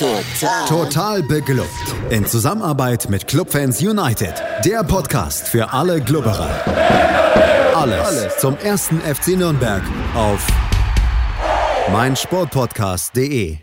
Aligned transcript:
Total. 0.00 0.66
Total 0.66 1.22
beglückt. 1.22 1.68
In 2.08 2.24
Zusammenarbeit 2.24 3.10
mit 3.10 3.26
Clubfans 3.26 3.82
United. 3.82 4.32
Der 4.64 4.82
Podcast 4.82 5.46
für 5.46 5.74
alle 5.74 6.00
Glubberer. 6.00 6.48
Alles, 7.74 8.06
Alles 8.06 8.38
zum 8.38 8.56
ersten 8.56 8.98
FC 9.02 9.36
Nürnberg 9.36 9.82
auf 10.14 10.46
meinsportpodcast.de. 11.92 13.58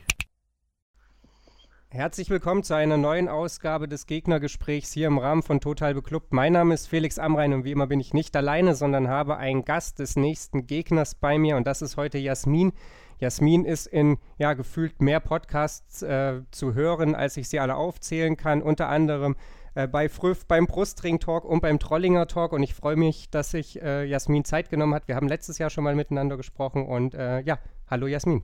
Herzlich 1.89 2.29
willkommen 2.29 2.61
zu 2.61 2.75
einer 2.75 2.97
neuen 2.97 3.29
Ausgabe 3.29 3.87
des 3.87 4.05
Gegnergesprächs 4.05 4.91
hier 4.91 5.07
im 5.07 5.17
Rahmen 5.17 5.41
von 5.41 5.59
Total 5.59 5.95
Beklubbt. 5.95 6.33
Mein 6.33 6.53
Name 6.53 6.75
ist 6.75 6.85
Felix 6.85 7.17
Amrein 7.17 7.55
und 7.55 7.63
wie 7.63 7.71
immer 7.71 7.87
bin 7.87 7.99
ich 7.99 8.13
nicht 8.13 8.35
alleine, 8.35 8.75
sondern 8.75 9.07
habe 9.07 9.37
einen 9.37 9.65
Gast 9.65 9.97
des 9.97 10.15
nächsten 10.15 10.67
Gegners 10.67 11.15
bei 11.15 11.39
mir 11.39 11.57
und 11.57 11.65
das 11.65 11.81
ist 11.81 11.97
heute 11.97 12.19
Jasmin. 12.19 12.73
Jasmin 13.19 13.65
ist 13.65 13.87
in 13.87 14.17
ja 14.37 14.53
gefühlt 14.53 15.01
mehr 15.01 15.19
Podcasts 15.19 16.01
äh, 16.01 16.41
zu 16.51 16.73
hören, 16.73 17.15
als 17.15 17.37
ich 17.37 17.49
sie 17.49 17.59
alle 17.59 17.75
aufzählen 17.75 18.37
kann. 18.37 18.61
Unter 18.61 18.89
anderem 18.89 19.35
äh, 19.75 19.87
bei 19.87 20.09
Früff, 20.09 20.45
beim 20.45 20.67
Brustring 20.67 21.19
Talk 21.19 21.45
und 21.45 21.61
beim 21.61 21.79
Trollinger 21.79 22.27
Talk. 22.27 22.53
Und 22.53 22.63
ich 22.63 22.73
freue 22.73 22.95
mich, 22.95 23.29
dass 23.29 23.51
sich 23.51 23.81
äh, 23.81 24.05
Jasmin 24.05 24.45
Zeit 24.45 24.69
genommen 24.69 24.93
hat. 24.93 25.07
Wir 25.07 25.15
haben 25.15 25.27
letztes 25.27 25.57
Jahr 25.57 25.69
schon 25.69 25.83
mal 25.83 25.95
miteinander 25.95 26.37
gesprochen. 26.37 26.85
Und 26.85 27.13
äh, 27.13 27.41
ja, 27.41 27.59
hallo 27.89 28.07
Jasmin. 28.07 28.43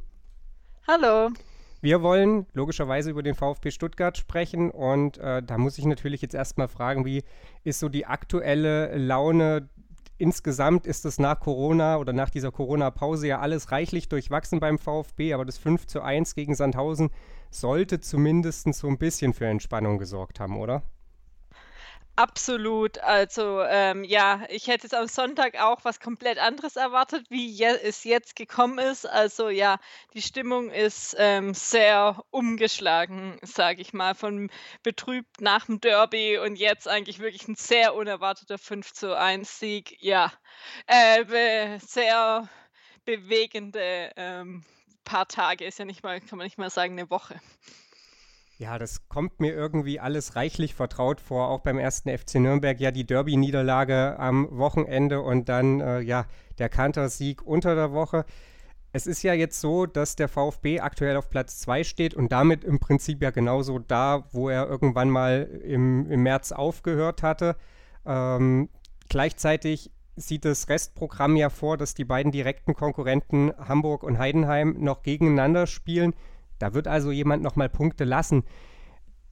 Hallo. 0.87 1.29
Wir 1.83 2.01
wollen 2.01 2.45
logischerweise 2.53 3.09
über 3.09 3.23
den 3.23 3.35
VfB 3.35 3.69
Stuttgart 3.69 4.17
sprechen 4.17 4.71
und 4.71 5.17
äh, 5.17 5.43
da 5.43 5.57
muss 5.57 5.77
ich 5.77 5.85
natürlich 5.85 6.21
jetzt 6.21 6.33
erstmal 6.33 6.69
fragen, 6.69 7.03
wie 7.03 7.25
ist 7.65 7.81
so 7.81 7.89
die 7.89 8.05
aktuelle 8.05 8.95
Laune 8.95 9.67
insgesamt 10.23 10.87
ist 10.87 11.03
es 11.03 11.19
nach 11.19 11.41
Corona 11.41 11.97
oder 11.97 12.13
nach 12.13 12.29
dieser 12.29 12.49
Corona-Pause 12.49 13.27
ja 13.27 13.39
alles 13.39 13.73
reichlich 13.73 14.07
durchwachsen 14.07 14.61
beim 14.61 14.79
VfB, 14.79 15.33
aber 15.33 15.43
das 15.43 15.57
5 15.57 15.85
zu 15.85 16.01
1 16.01 16.33
gegen 16.33 16.55
Sandhausen 16.55 17.09
sollte 17.51 17.99
zumindest 17.99 18.73
so 18.73 18.87
ein 18.87 18.97
bisschen 18.97 19.33
für 19.33 19.47
Entspannung 19.47 19.97
gesorgt 19.97 20.39
haben, 20.39 20.57
oder? 20.57 20.81
Absolut. 22.15 22.99
Also 22.99 23.63
ähm, 23.63 24.03
ja, 24.03 24.45
ich 24.49 24.67
hätte 24.67 24.83
jetzt 24.83 24.93
am 24.93 25.07
Sonntag 25.07 25.59
auch 25.59 25.83
was 25.83 25.99
komplett 25.99 26.37
anderes 26.37 26.75
erwartet, 26.75 27.25
wie 27.31 27.47
je 27.47 27.65
es 27.83 28.03
jetzt 28.03 28.35
gekommen 28.35 28.77
ist. 28.77 29.07
Also 29.07 29.49
ja, 29.49 29.79
die 30.13 30.21
Stimmung 30.21 30.69
ist 30.69 31.15
ähm, 31.17 31.55
sehr 31.55 32.23
umgeschlagen, 32.29 33.39
sage 33.41 33.81
ich 33.81 33.93
mal, 33.93 34.13
von 34.13 34.51
betrübt 34.83 35.41
nach 35.41 35.65
dem 35.65 35.81
Derby 35.81 36.37
und 36.37 36.55
jetzt 36.55 36.87
eigentlich 36.87 37.17
wirklich 37.17 37.47
ein 37.47 37.55
sehr 37.55 37.95
unerwarteter 37.95 38.59
5 38.59 38.93
zu 38.93 39.17
1 39.17 39.59
Sieg. 39.59 39.97
Ja, 39.99 40.31
äh, 40.85 41.79
sehr 41.79 42.47
bewegende 43.05 44.11
ähm, 44.17 44.63
paar 45.03 45.27
Tage, 45.27 45.65
ist 45.65 45.79
ja 45.79 45.85
nicht 45.85 46.03
mal, 46.03 46.21
kann 46.21 46.37
man 46.37 46.45
nicht 46.45 46.59
mal 46.59 46.69
sagen, 46.69 46.93
eine 46.93 47.09
Woche. 47.09 47.39
Ja, 48.57 48.77
das 48.77 49.09
kommt 49.09 49.39
mir 49.39 49.53
irgendwie 49.53 49.99
alles 49.99 50.35
reichlich 50.35 50.75
vertraut 50.75 51.19
vor, 51.19 51.49
auch 51.49 51.61
beim 51.61 51.79
ersten 51.79 52.15
FC 52.15 52.35
Nürnberg. 52.35 52.79
Ja, 52.79 52.91
die 52.91 53.05
Derby-Niederlage 53.05 54.17
am 54.19 54.47
Wochenende 54.51 55.21
und 55.21 55.49
dann 55.49 55.81
äh, 55.81 55.99
ja 56.01 56.25
der 56.59 56.69
Kanter-Sieg 56.69 57.41
unter 57.41 57.73
der 57.75 57.91
Woche. 57.91 58.25
Es 58.91 59.07
ist 59.07 59.23
ja 59.23 59.33
jetzt 59.33 59.59
so, 59.59 59.87
dass 59.87 60.15
der 60.15 60.29
VfB 60.29 60.79
aktuell 60.79 61.17
auf 61.17 61.31
Platz 61.31 61.57
2 61.61 61.83
steht 61.83 62.13
und 62.13 62.31
damit 62.31 62.63
im 62.63 62.79
Prinzip 62.79 63.23
ja 63.23 63.31
genauso 63.31 63.79
da, 63.79 64.25
wo 64.31 64.49
er 64.49 64.67
irgendwann 64.67 65.09
mal 65.09 65.49
im, 65.63 66.09
im 66.11 66.21
März 66.21 66.51
aufgehört 66.51 67.23
hatte. 67.23 67.55
Ähm, 68.05 68.69
gleichzeitig 69.09 69.89
sieht 70.15 70.45
das 70.45 70.69
Restprogramm 70.69 71.35
ja 71.35 71.49
vor, 71.49 71.75
dass 71.75 71.95
die 71.95 72.05
beiden 72.05 72.31
direkten 72.31 72.75
Konkurrenten 72.75 73.51
Hamburg 73.57 74.03
und 74.03 74.19
Heidenheim 74.19 74.75
noch 74.79 75.01
gegeneinander 75.01 75.65
spielen. 75.65 76.13
Da 76.59 76.73
wird 76.73 76.87
also 76.87 77.11
jemand 77.11 77.43
nochmal 77.43 77.69
Punkte 77.69 78.03
lassen. 78.03 78.43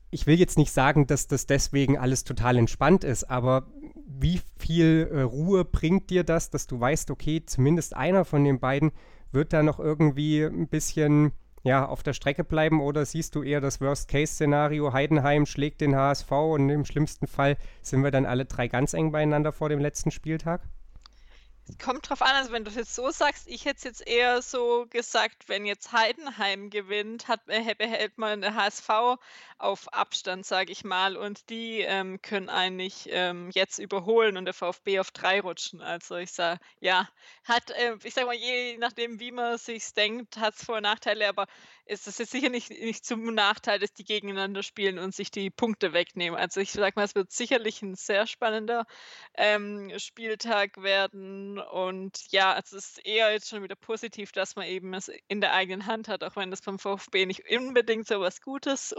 Ich 0.09 0.27
will 0.27 0.39
jetzt 0.39 0.57
nicht 0.57 0.71
sagen, 0.71 1.07
dass 1.07 1.27
das 1.27 1.45
deswegen 1.45 1.97
alles 1.97 2.23
total 2.23 2.57
entspannt 2.57 3.03
ist, 3.03 3.23
aber 3.29 3.67
wie 4.05 4.41
viel 4.57 5.09
äh, 5.11 5.21
Ruhe 5.21 5.65
bringt 5.65 6.09
dir 6.09 6.23
das, 6.23 6.49
dass 6.49 6.67
du 6.67 6.79
weißt, 6.79 7.11
okay, 7.11 7.43
zumindest 7.45 7.95
einer 7.95 8.25
von 8.25 8.43
den 8.43 8.59
beiden 8.59 8.91
wird 9.31 9.53
da 9.53 9.63
noch 9.63 9.79
irgendwie 9.79 10.43
ein 10.43 10.67
bisschen 10.67 11.31
ja, 11.63 11.85
auf 11.85 12.03
der 12.03 12.13
Strecke 12.13 12.43
bleiben 12.43 12.81
oder 12.81 13.05
siehst 13.05 13.35
du 13.35 13.43
eher 13.43 13.61
das 13.61 13.81
Worst-Case-Szenario, 13.81 14.93
Heidenheim 14.93 15.45
schlägt 15.45 15.81
den 15.81 15.95
HSV 15.95 16.31
und 16.31 16.69
im 16.69 16.85
schlimmsten 16.85 17.27
Fall 17.27 17.57
sind 17.81 18.03
wir 18.03 18.11
dann 18.11 18.25
alle 18.25 18.45
drei 18.45 18.67
ganz 18.67 18.93
eng 18.93 19.11
beieinander 19.11 19.51
vor 19.51 19.69
dem 19.69 19.79
letzten 19.79 20.11
Spieltag? 20.11 20.61
Kommt 21.79 22.09
drauf 22.09 22.21
an, 22.21 22.35
also 22.35 22.51
wenn 22.51 22.63
du 22.63 22.69
es 22.69 22.75
jetzt 22.75 22.95
so 22.95 23.09
sagst, 23.09 23.47
ich 23.47 23.65
hätte 23.65 23.77
es 23.77 23.83
jetzt 23.83 24.07
eher 24.07 24.41
so 24.41 24.85
gesagt, 24.89 25.49
wenn 25.49 25.65
jetzt 25.65 25.91
Heidenheim 25.91 26.69
gewinnt, 26.69 27.27
hat, 27.27 27.41
äh, 27.47 27.73
behält 27.75 28.17
man 28.17 28.41
der 28.41 28.55
HSV 28.55 28.89
auf 29.57 29.91
Abstand, 29.93 30.45
sage 30.45 30.71
ich 30.71 30.83
mal, 30.83 31.17
und 31.17 31.49
die 31.49 31.81
ähm, 31.81 32.21
können 32.21 32.49
eigentlich 32.49 33.07
ähm, 33.09 33.49
jetzt 33.53 33.79
überholen 33.79 34.37
und 34.37 34.45
der 34.45 34.53
VfB 34.53 34.99
auf 34.99 35.11
drei 35.11 35.41
rutschen. 35.41 35.81
Also 35.81 36.17
ich 36.17 36.31
sage, 36.31 36.59
ja, 36.79 37.09
hat, 37.45 37.71
äh, 37.71 37.95
ich 38.03 38.13
sage 38.13 38.27
mal, 38.27 38.35
je 38.35 38.77
nachdem, 38.77 39.19
wie 39.19 39.31
man 39.31 39.57
sich 39.57 39.93
denkt, 39.93 40.37
hat 40.37 40.55
es 40.55 40.63
Vor- 40.63 40.77
und 40.77 40.83
Nachteile, 40.83 41.27
aber 41.29 41.47
ist 41.91 42.07
es 42.07 42.17
jetzt 42.19 42.31
sicher 42.31 42.49
nicht, 42.49 42.69
nicht 42.69 43.05
zum 43.05 43.33
Nachteil, 43.33 43.77
dass 43.77 43.93
die 43.93 44.05
gegeneinander 44.05 44.63
spielen 44.63 44.97
und 44.97 45.13
sich 45.13 45.29
die 45.29 45.49
Punkte 45.49 45.91
wegnehmen. 45.91 46.39
Also 46.39 46.61
ich 46.61 46.71
sage 46.71 46.93
mal, 46.95 47.03
es 47.03 47.15
wird 47.15 47.31
sicherlich 47.31 47.81
ein 47.81 47.95
sehr 47.95 48.27
spannender 48.27 48.85
ähm, 49.33 49.91
Spieltag 49.97 50.81
werden 50.81 51.59
und 51.59 52.31
ja, 52.31 52.57
es 52.57 52.71
ist 52.71 53.05
eher 53.05 53.33
jetzt 53.33 53.49
schon 53.49 53.61
wieder 53.61 53.75
positiv, 53.75 54.31
dass 54.31 54.55
man 54.55 54.67
eben 54.67 54.93
es 54.93 55.11
in 55.27 55.41
der 55.41 55.53
eigenen 55.53 55.85
Hand 55.85 56.07
hat, 56.07 56.23
auch 56.23 56.37
wenn 56.37 56.49
das 56.49 56.61
vom 56.61 56.79
VfB 56.79 57.25
nicht 57.25 57.43
unbedingt 57.51 58.07
so 58.07 58.21
was 58.21 58.41
Gutes 58.41 58.95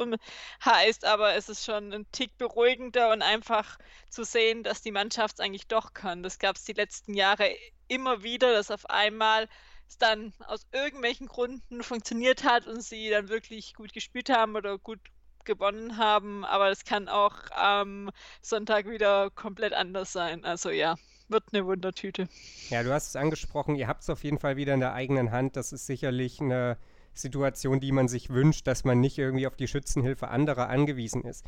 heißt, 0.63 1.07
aber 1.07 1.35
es 1.35 1.49
ist 1.49 1.65
schon 1.65 1.95
ein 1.95 2.07
Tick 2.13 2.37
beruhigender 2.37 3.11
und 3.11 3.23
einfach 3.23 3.79
zu 4.11 4.23
sehen, 4.23 4.63
dass 4.65 4.83
die 4.83 4.93
Mannschaft 4.93 5.37
es 5.37 5.41
eigentlich 5.41 5.67
doch 5.67 5.95
kann. 5.95 6.23
Das 6.23 6.39
gab 6.39 6.57
es 6.57 6.65
die 6.65 6.75
letzten 6.75 7.15
Jahre 7.15 7.57
immer 7.89 8.23
wieder, 8.23 8.53
dass 8.53 8.71
auf 8.71 8.89
einmal 8.91 9.49
es 9.93 9.99
dann 9.99 10.33
aus 10.47 10.67
irgendwelchen 10.73 11.27
Gründen 11.27 11.83
funktioniert 11.83 12.45
hat 12.45 12.67
und 12.67 12.83
sie 12.83 13.11
dann 13.11 13.29
wirklich 13.29 13.75
gut 13.75 13.93
gespielt 13.93 14.31
haben 14.31 14.57
oder 14.57 14.79
gut 14.79 15.01
gewonnen 15.45 15.99
haben, 15.99 16.45
aber 16.45 16.71
es 16.71 16.85
kann 16.85 17.09
auch 17.09 17.35
am 17.51 18.11
Sonntag 18.41 18.89
wieder 18.89 19.31
komplett 19.31 19.73
anders 19.73 20.13
sein. 20.13 20.45
Also 20.45 20.71
ja, 20.71 20.97
wird 21.29 21.45
eine 21.53 21.67
Wundertüte. 21.67 22.29
Ja, 22.71 22.83
du 22.83 22.93
hast 22.93 23.09
es 23.09 23.17
angesprochen, 23.17 23.75
ihr 23.75 23.89
habt 23.89 24.03
es 24.03 24.11
auf 24.11 24.23
jeden 24.25 24.39
Fall 24.39 24.57
wieder 24.57 24.75
in 24.75 24.81
der 24.81 24.95
eigenen 24.95 25.31
Hand. 25.31 25.57
Das 25.57 25.73
ist 25.73 25.87
sicherlich 25.87 26.41
eine 26.41 26.79
Situation, 27.13 27.81
die 27.81 27.93
man 27.93 28.09
sich 28.09 28.31
wünscht, 28.31 28.67
dass 28.67 28.85
man 28.85 29.01
nicht 29.01 29.19
irgendwie 29.19 29.47
auf 29.47 29.57
die 29.57 29.69
Schützenhilfe 29.69 30.29
anderer 30.29 30.69
angewiesen 30.69 31.25
ist. 31.25 31.45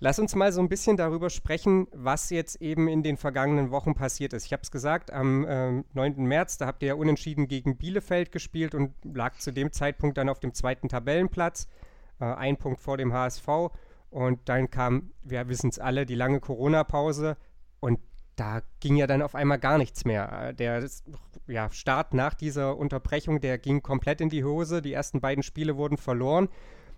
Lass 0.00 0.20
uns 0.20 0.36
mal 0.36 0.52
so 0.52 0.60
ein 0.60 0.68
bisschen 0.68 0.96
darüber 0.96 1.28
sprechen, 1.28 1.88
was 1.92 2.30
jetzt 2.30 2.62
eben 2.62 2.86
in 2.86 3.02
den 3.02 3.16
vergangenen 3.16 3.72
Wochen 3.72 3.94
passiert 3.94 4.32
ist. 4.32 4.46
Ich 4.46 4.52
habe 4.52 4.62
es 4.62 4.70
gesagt, 4.70 5.12
am 5.12 5.44
äh, 5.44 5.82
9. 5.92 6.24
März, 6.24 6.56
da 6.56 6.66
habt 6.66 6.82
ihr 6.82 6.88
ja 6.88 6.94
unentschieden 6.94 7.48
gegen 7.48 7.76
Bielefeld 7.76 8.30
gespielt 8.30 8.76
und 8.76 8.94
lag 9.02 9.36
zu 9.38 9.52
dem 9.52 9.72
Zeitpunkt 9.72 10.16
dann 10.16 10.28
auf 10.28 10.38
dem 10.38 10.54
zweiten 10.54 10.88
Tabellenplatz, 10.88 11.66
äh, 12.20 12.24
ein 12.26 12.58
Punkt 12.58 12.80
vor 12.80 12.96
dem 12.96 13.12
HSV. 13.12 13.48
Und 14.10 14.48
dann 14.48 14.70
kam, 14.70 15.10
wir 15.24 15.48
wissen 15.48 15.70
es 15.70 15.80
alle, 15.80 16.06
die 16.06 16.14
lange 16.14 16.38
Corona-Pause 16.38 17.36
und 17.80 17.98
da 18.36 18.62
ging 18.78 18.94
ja 18.94 19.08
dann 19.08 19.20
auf 19.20 19.34
einmal 19.34 19.58
gar 19.58 19.78
nichts 19.78 20.04
mehr. 20.04 20.50
Äh, 20.50 20.54
der 20.54 20.88
ja, 21.48 21.70
Start 21.70 22.14
nach 22.14 22.34
dieser 22.34 22.76
Unterbrechung, 22.76 23.40
der 23.40 23.58
ging 23.58 23.82
komplett 23.82 24.20
in 24.20 24.28
die 24.28 24.44
Hose. 24.44 24.80
Die 24.80 24.92
ersten 24.92 25.20
beiden 25.20 25.42
Spiele 25.42 25.76
wurden 25.76 25.96
verloren, 25.96 26.48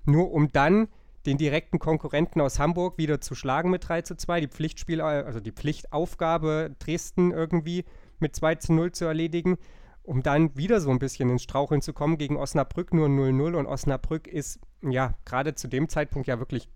nur 0.04 0.32
um 0.32 0.52
dann 0.52 0.88
den 1.26 1.38
direkten 1.38 1.78
Konkurrenten 1.78 2.40
aus 2.40 2.58
Hamburg 2.58 2.98
wieder 2.98 3.20
zu 3.20 3.34
schlagen 3.34 3.70
mit 3.70 3.88
3 3.88 4.02
zu 4.02 4.16
2, 4.16 4.40
die 4.40 4.48
Pflichtspiel, 4.48 5.00
also 5.00 5.40
die 5.40 5.52
Pflichtaufgabe 5.52 6.74
Dresden 6.78 7.30
irgendwie 7.30 7.84
mit 8.18 8.34
2 8.34 8.54
zu 8.56 8.72
0 8.72 8.92
zu 8.92 9.04
erledigen, 9.04 9.58
um 10.02 10.22
dann 10.22 10.56
wieder 10.56 10.80
so 10.80 10.90
ein 10.90 10.98
bisschen 10.98 11.28
ins 11.28 11.42
Straucheln 11.42 11.82
zu 11.82 11.92
kommen 11.92 12.18
gegen 12.18 12.36
Osnabrück. 12.36 12.94
Nur 12.94 13.08
0-0 13.08 13.54
und 13.54 13.66
Osnabrück 13.66 14.26
ist 14.26 14.60
ja 14.82 15.14
gerade 15.24 15.54
zu 15.54 15.68
dem 15.68 15.88
Zeitpunkt 15.88 16.26
ja 16.26 16.38
wirklich 16.38 16.68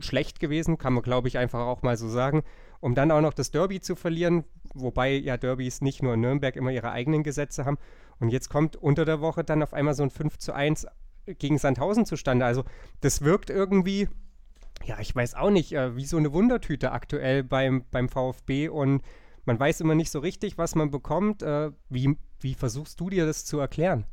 schlecht 0.00 0.40
gewesen, 0.40 0.76
kann 0.78 0.92
man 0.92 1.02
glaube 1.02 1.28
ich 1.28 1.38
einfach 1.38 1.60
auch 1.60 1.82
mal 1.82 1.96
so 1.96 2.08
sagen, 2.08 2.42
um 2.80 2.94
dann 2.94 3.10
auch 3.10 3.20
noch 3.20 3.32
das 3.32 3.50
Derby 3.50 3.80
zu 3.80 3.96
verlieren, 3.96 4.44
wobei 4.74 5.12
ja 5.12 5.36
Derbys 5.36 5.80
nicht 5.80 6.02
nur 6.02 6.14
in 6.14 6.20
Nürnberg 6.20 6.54
immer 6.56 6.70
ihre 6.70 6.90
eigenen 6.90 7.22
Gesetze 7.22 7.64
haben. 7.64 7.78
Und 8.18 8.30
jetzt 8.30 8.50
kommt 8.50 8.76
unter 8.76 9.04
der 9.04 9.20
Woche 9.20 9.44
dann 9.44 9.62
auf 9.62 9.72
einmal 9.72 9.94
so 9.94 10.02
ein 10.02 10.10
5 10.10 10.38
zu 10.38 10.52
1 10.52 10.86
gegen 11.38 11.58
Sandhausen 11.58 12.06
zustande. 12.06 12.44
Also 12.44 12.64
das 13.00 13.22
wirkt 13.22 13.50
irgendwie, 13.50 14.08
ja, 14.84 14.98
ich 15.00 15.14
weiß 15.14 15.34
auch 15.34 15.50
nicht, 15.50 15.72
äh, 15.72 15.96
wie 15.96 16.06
so 16.06 16.16
eine 16.16 16.32
Wundertüte 16.32 16.92
aktuell 16.92 17.42
beim, 17.42 17.84
beim 17.90 18.08
VfB 18.08 18.68
und 18.68 19.02
man 19.44 19.58
weiß 19.58 19.80
immer 19.80 19.94
nicht 19.94 20.10
so 20.10 20.18
richtig, 20.18 20.58
was 20.58 20.74
man 20.74 20.90
bekommt. 20.90 21.42
Äh, 21.42 21.70
wie, 21.88 22.16
wie 22.40 22.54
versuchst 22.54 23.00
du 23.00 23.10
dir 23.10 23.26
das 23.26 23.44
zu 23.44 23.58
erklären? 23.58 24.06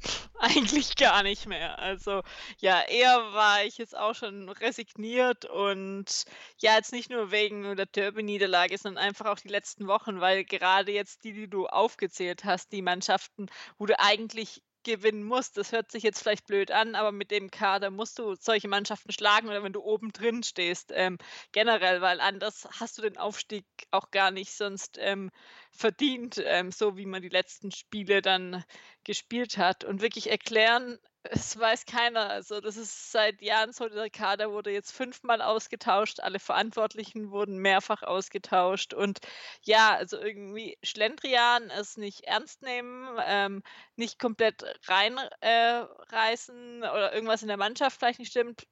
Eigentlich 0.38 0.96
gar 0.96 1.22
nicht 1.22 1.46
mehr. 1.46 1.78
Also 1.78 2.22
ja, 2.58 2.82
eher 2.82 3.16
war 3.32 3.64
ich 3.64 3.78
jetzt 3.78 3.96
auch 3.96 4.14
schon 4.14 4.48
resigniert 4.48 5.44
und 5.44 6.24
ja, 6.58 6.76
jetzt 6.76 6.92
nicht 6.92 7.10
nur 7.10 7.30
wegen 7.30 7.76
der 7.76 7.86
Derby-Niederlage, 7.86 8.76
sondern 8.78 9.04
einfach 9.04 9.26
auch 9.26 9.38
die 9.38 9.48
letzten 9.48 9.86
Wochen, 9.86 10.20
weil 10.20 10.44
gerade 10.44 10.92
jetzt 10.92 11.24
die, 11.24 11.32
die 11.32 11.48
du 11.48 11.66
aufgezählt 11.66 12.44
hast, 12.44 12.72
die 12.72 12.82
Mannschaften, 12.82 13.46
wo 13.78 13.86
du 13.86 13.98
eigentlich 13.98 14.62
gewinnen 14.84 15.24
musst. 15.24 15.56
Das 15.56 15.72
hört 15.72 15.90
sich 15.90 16.02
jetzt 16.02 16.20
vielleicht 16.20 16.46
blöd 16.46 16.70
an, 16.70 16.94
aber 16.94 17.12
mit 17.12 17.30
dem 17.30 17.50
Kader 17.50 17.90
musst 17.90 18.18
du 18.18 18.34
solche 18.36 18.68
Mannschaften 18.68 19.12
schlagen 19.12 19.48
oder 19.48 19.62
wenn 19.62 19.72
du 19.72 19.82
oben 19.82 20.12
drin 20.12 20.42
stehst, 20.42 20.92
ähm, 20.94 21.18
generell, 21.52 22.00
weil 22.00 22.20
anders 22.20 22.68
hast 22.78 22.98
du 22.98 23.02
den 23.02 23.16
Aufstieg 23.16 23.66
auch 23.90 24.10
gar 24.10 24.30
nicht 24.30 24.52
sonst 24.52 24.98
ähm, 25.00 25.30
verdient, 25.72 26.40
ähm, 26.44 26.70
so 26.70 26.96
wie 26.96 27.06
man 27.06 27.22
die 27.22 27.28
letzten 27.28 27.72
Spiele 27.72 28.22
dann 28.22 28.64
gespielt 29.04 29.58
hat. 29.58 29.84
Und 29.84 30.00
wirklich 30.02 30.30
erklären, 30.30 30.98
es 31.30 31.58
weiß 31.58 31.86
keiner. 31.86 32.30
Also 32.30 32.60
das 32.60 32.76
ist 32.76 33.10
seit 33.12 33.40
Jahren 33.42 33.72
so, 33.72 33.88
der 33.88 34.10
Kader 34.10 34.52
wurde 34.52 34.70
jetzt 34.70 34.92
fünfmal 34.92 35.40
ausgetauscht, 35.42 36.20
alle 36.20 36.38
Verantwortlichen 36.38 37.30
wurden 37.30 37.58
mehrfach 37.58 38.02
ausgetauscht 38.02 38.94
und 38.94 39.20
ja, 39.62 39.94
also 39.94 40.18
irgendwie 40.18 40.78
Schlendrian, 40.82 41.70
es 41.70 41.96
nicht 41.96 42.24
ernst 42.24 42.62
nehmen, 42.62 43.18
ähm, 43.26 43.62
nicht 43.96 44.18
komplett 44.18 44.64
reinreißen 44.86 46.82
äh, 46.82 46.88
oder 46.88 47.14
irgendwas 47.14 47.42
in 47.42 47.48
der 47.48 47.56
Mannschaft 47.56 47.98
vielleicht 47.98 48.18
nicht 48.18 48.30
stimmt, 48.30 48.66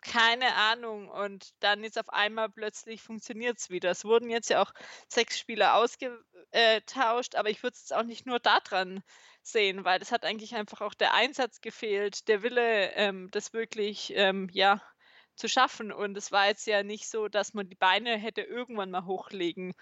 keine 0.00 0.54
Ahnung. 0.54 1.08
Und 1.08 1.50
dann 1.60 1.84
ist 1.84 1.98
auf 1.98 2.08
einmal 2.10 2.48
plötzlich 2.48 3.02
funktioniert 3.02 3.58
es 3.58 3.70
wieder. 3.70 3.90
Es 3.90 4.04
wurden 4.04 4.30
jetzt 4.30 4.50
ja 4.50 4.62
auch 4.62 4.72
sechs 5.08 5.38
Spieler 5.38 5.74
ausgetauscht, 5.74 7.34
aber 7.34 7.50
ich 7.50 7.62
würde 7.62 7.76
es 7.76 7.92
auch 7.92 8.04
nicht 8.04 8.26
nur 8.26 8.38
daran 8.38 9.02
sehen, 9.50 9.84
weil 9.84 10.00
es 10.02 10.12
hat 10.12 10.24
eigentlich 10.24 10.54
einfach 10.54 10.80
auch 10.80 10.94
der 10.94 11.14
Einsatz 11.14 11.60
gefehlt, 11.60 12.28
der 12.28 12.42
Wille, 12.42 12.92
ähm, 12.94 13.30
das 13.30 13.52
wirklich, 13.52 14.12
ähm, 14.16 14.48
ja, 14.52 14.82
zu 15.36 15.48
schaffen. 15.48 15.92
Und 15.92 16.16
es 16.16 16.32
war 16.32 16.48
jetzt 16.48 16.66
ja 16.66 16.82
nicht 16.82 17.08
so, 17.08 17.28
dass 17.28 17.54
man 17.54 17.68
die 17.68 17.76
Beine 17.76 18.16
hätte 18.18 18.42
irgendwann 18.42 18.90
mal 18.90 19.06
hochlegen 19.06 19.74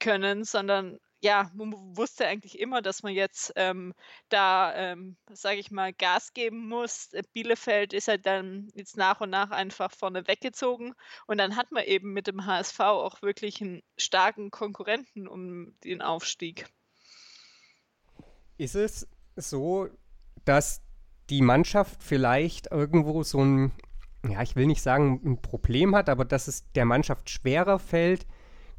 können, 0.00 0.44
sondern 0.44 0.98
ja, 1.24 1.50
man 1.54 1.72
wusste 1.96 2.26
eigentlich 2.26 2.58
immer, 2.58 2.82
dass 2.82 3.02
man 3.02 3.14
jetzt 3.14 3.52
ähm, 3.56 3.94
da, 4.28 4.74
ähm, 4.74 5.16
sage 5.32 5.58
ich 5.58 5.70
mal, 5.70 5.94
Gas 5.94 6.34
geben 6.34 6.68
muss. 6.68 7.14
Äh, 7.14 7.22
Bielefeld 7.32 7.94
ist 7.94 8.08
halt 8.08 8.26
dann 8.26 8.68
jetzt 8.74 8.98
nach 8.98 9.22
und 9.22 9.30
nach 9.30 9.50
einfach 9.50 9.90
vorne 9.90 10.28
weggezogen. 10.28 10.94
Und 11.26 11.38
dann 11.38 11.56
hat 11.56 11.72
man 11.72 11.84
eben 11.84 12.12
mit 12.12 12.26
dem 12.26 12.44
HSV 12.44 12.78
auch 12.80 13.22
wirklich 13.22 13.62
einen 13.62 13.82
starken 13.96 14.50
Konkurrenten 14.50 15.26
um 15.26 15.74
den 15.80 16.02
Aufstieg. 16.02 16.66
Ist 18.58 18.74
es 18.74 19.08
so, 19.36 19.88
dass 20.44 20.82
die 21.30 21.42
Mannschaft 21.42 22.02
vielleicht 22.02 22.70
irgendwo 22.70 23.22
so 23.22 23.40
ein, 23.42 23.72
ja, 24.28 24.42
ich 24.42 24.56
will 24.56 24.66
nicht 24.66 24.82
sagen, 24.82 25.20
ein 25.24 25.40
Problem 25.40 25.94
hat, 25.94 26.08
aber 26.08 26.24
dass 26.24 26.48
es 26.48 26.70
der 26.72 26.84
Mannschaft 26.84 27.30
schwerer 27.30 27.78
fällt, 27.78 28.26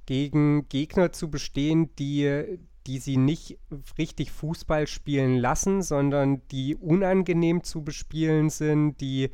gegen 0.06 0.69
Gegner 0.69 1.12
zu 1.12 1.31
bestehen, 1.31 1.96
die, 1.96 2.60
die 2.86 3.00
sie 3.00 3.18
nicht 3.18 3.57
richtig 3.98 4.31
Fußball 4.31 4.86
spielen 4.88 5.38
lassen, 5.38 5.81
sondern 5.81 6.48
die 6.50 6.75
unangenehm 6.75 7.63
zu 7.63 7.84
bespielen 7.84 8.50
sind, 8.50 9.02
die, 9.02 9.31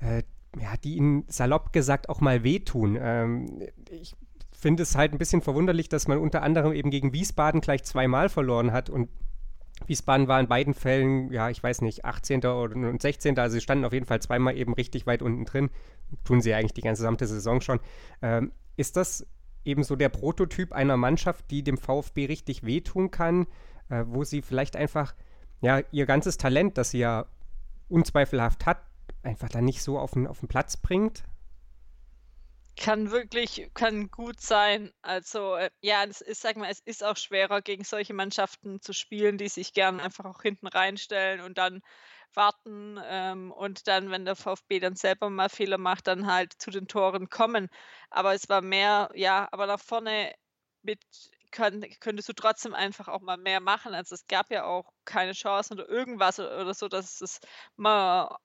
äh, 0.00 0.22
ja, 0.60 0.76
die 0.82 0.96
ihnen 0.96 1.24
salopp 1.28 1.72
gesagt 1.72 2.08
auch 2.10 2.20
mal 2.20 2.44
wehtun. 2.44 2.98
Ähm, 3.00 3.62
ich 3.88 4.14
finde 4.52 4.82
es 4.82 4.94
halt 4.94 5.12
ein 5.12 5.18
bisschen 5.18 5.40
verwunderlich, 5.40 5.88
dass 5.88 6.08
man 6.08 6.18
unter 6.18 6.42
anderem 6.42 6.72
eben 6.72 6.90
gegen 6.90 7.12
Wiesbaden 7.12 7.60
gleich 7.60 7.84
zweimal 7.84 8.28
verloren 8.28 8.72
hat 8.72 8.90
und 8.90 9.08
Wiesbaden 9.86 10.28
war 10.28 10.40
in 10.40 10.48
beiden 10.48 10.74
Fällen, 10.74 11.32
ja, 11.32 11.50
ich 11.50 11.62
weiß 11.62 11.82
nicht, 11.82 12.04
18. 12.04 12.44
und 12.44 13.02
16. 13.02 13.38
Also 13.38 13.54
sie 13.54 13.60
standen 13.60 13.84
auf 13.84 13.92
jeden 13.92 14.06
Fall 14.06 14.22
zweimal 14.22 14.56
eben 14.56 14.72
richtig 14.74 15.06
weit 15.06 15.22
unten 15.22 15.44
drin. 15.44 15.70
Tun 16.24 16.40
sie 16.40 16.54
eigentlich 16.54 16.74
die 16.74 16.80
ganze 16.80 17.02
gesamte 17.02 17.26
Saison 17.26 17.60
schon. 17.60 17.80
Ähm, 18.22 18.52
ist 18.76 18.96
das 18.96 19.26
eben 19.64 19.82
so 19.82 19.96
der 19.96 20.08
Prototyp 20.08 20.72
einer 20.72 20.96
Mannschaft, 20.96 21.50
die 21.50 21.62
dem 21.62 21.78
VfB 21.78 22.26
richtig 22.26 22.64
wehtun 22.64 23.10
kann, 23.10 23.46
äh, 23.88 24.04
wo 24.06 24.24
sie 24.24 24.42
vielleicht 24.42 24.76
einfach, 24.76 25.14
ja, 25.60 25.80
ihr 25.90 26.06
ganzes 26.06 26.36
Talent, 26.38 26.78
das 26.78 26.90
sie 26.90 26.98
ja 26.98 27.26
unzweifelhaft 27.88 28.66
hat, 28.66 28.78
einfach 29.22 29.48
dann 29.48 29.64
nicht 29.64 29.82
so 29.82 29.98
auf 29.98 30.12
den, 30.12 30.26
auf 30.26 30.40
den 30.40 30.48
Platz 30.48 30.76
bringt? 30.76 31.24
Kann 32.84 33.10
wirklich, 33.10 33.70
kann 33.72 34.10
gut 34.10 34.40
sein. 34.42 34.92
Also, 35.00 35.54
äh, 35.56 35.70
ja, 35.80 36.04
es 36.04 36.20
ist, 36.20 36.42
sag 36.42 36.56
mal, 36.58 36.68
es 36.70 36.80
ist 36.80 37.02
auch 37.02 37.16
schwerer, 37.16 37.62
gegen 37.62 37.82
solche 37.82 38.12
Mannschaften 38.12 38.82
zu 38.82 38.92
spielen, 38.92 39.38
die 39.38 39.48
sich 39.48 39.72
gern 39.72 40.00
einfach 40.00 40.26
auch 40.26 40.42
hinten 40.42 40.66
reinstellen 40.66 41.40
und 41.40 41.56
dann 41.56 41.80
warten 42.34 43.00
ähm, 43.02 43.52
und 43.52 43.88
dann, 43.88 44.10
wenn 44.10 44.26
der 44.26 44.36
VfB 44.36 44.80
dann 44.80 44.96
selber 44.96 45.30
mal 45.30 45.48
Fehler 45.48 45.78
macht, 45.78 46.08
dann 46.08 46.26
halt 46.30 46.52
zu 46.58 46.70
den 46.70 46.86
Toren 46.86 47.30
kommen. 47.30 47.68
Aber 48.10 48.34
es 48.34 48.50
war 48.50 48.60
mehr, 48.60 49.08
ja, 49.14 49.48
aber 49.50 49.66
nach 49.66 49.80
vorne 49.80 50.34
mit 50.82 51.00
kann, 51.52 51.82
könntest 52.00 52.28
du 52.28 52.34
trotzdem 52.34 52.74
einfach 52.74 53.08
auch 53.08 53.22
mal 53.22 53.38
mehr 53.38 53.60
machen. 53.60 53.94
Also 53.94 54.14
es 54.14 54.26
gab 54.26 54.50
ja 54.50 54.64
auch 54.66 54.90
keine 55.06 55.32
Chancen 55.32 55.74
oder 55.80 55.88
irgendwas 55.88 56.38
oder, 56.38 56.60
oder 56.60 56.74
so, 56.74 56.88
dass 56.88 57.22
es 57.22 57.40
mal 57.76 58.36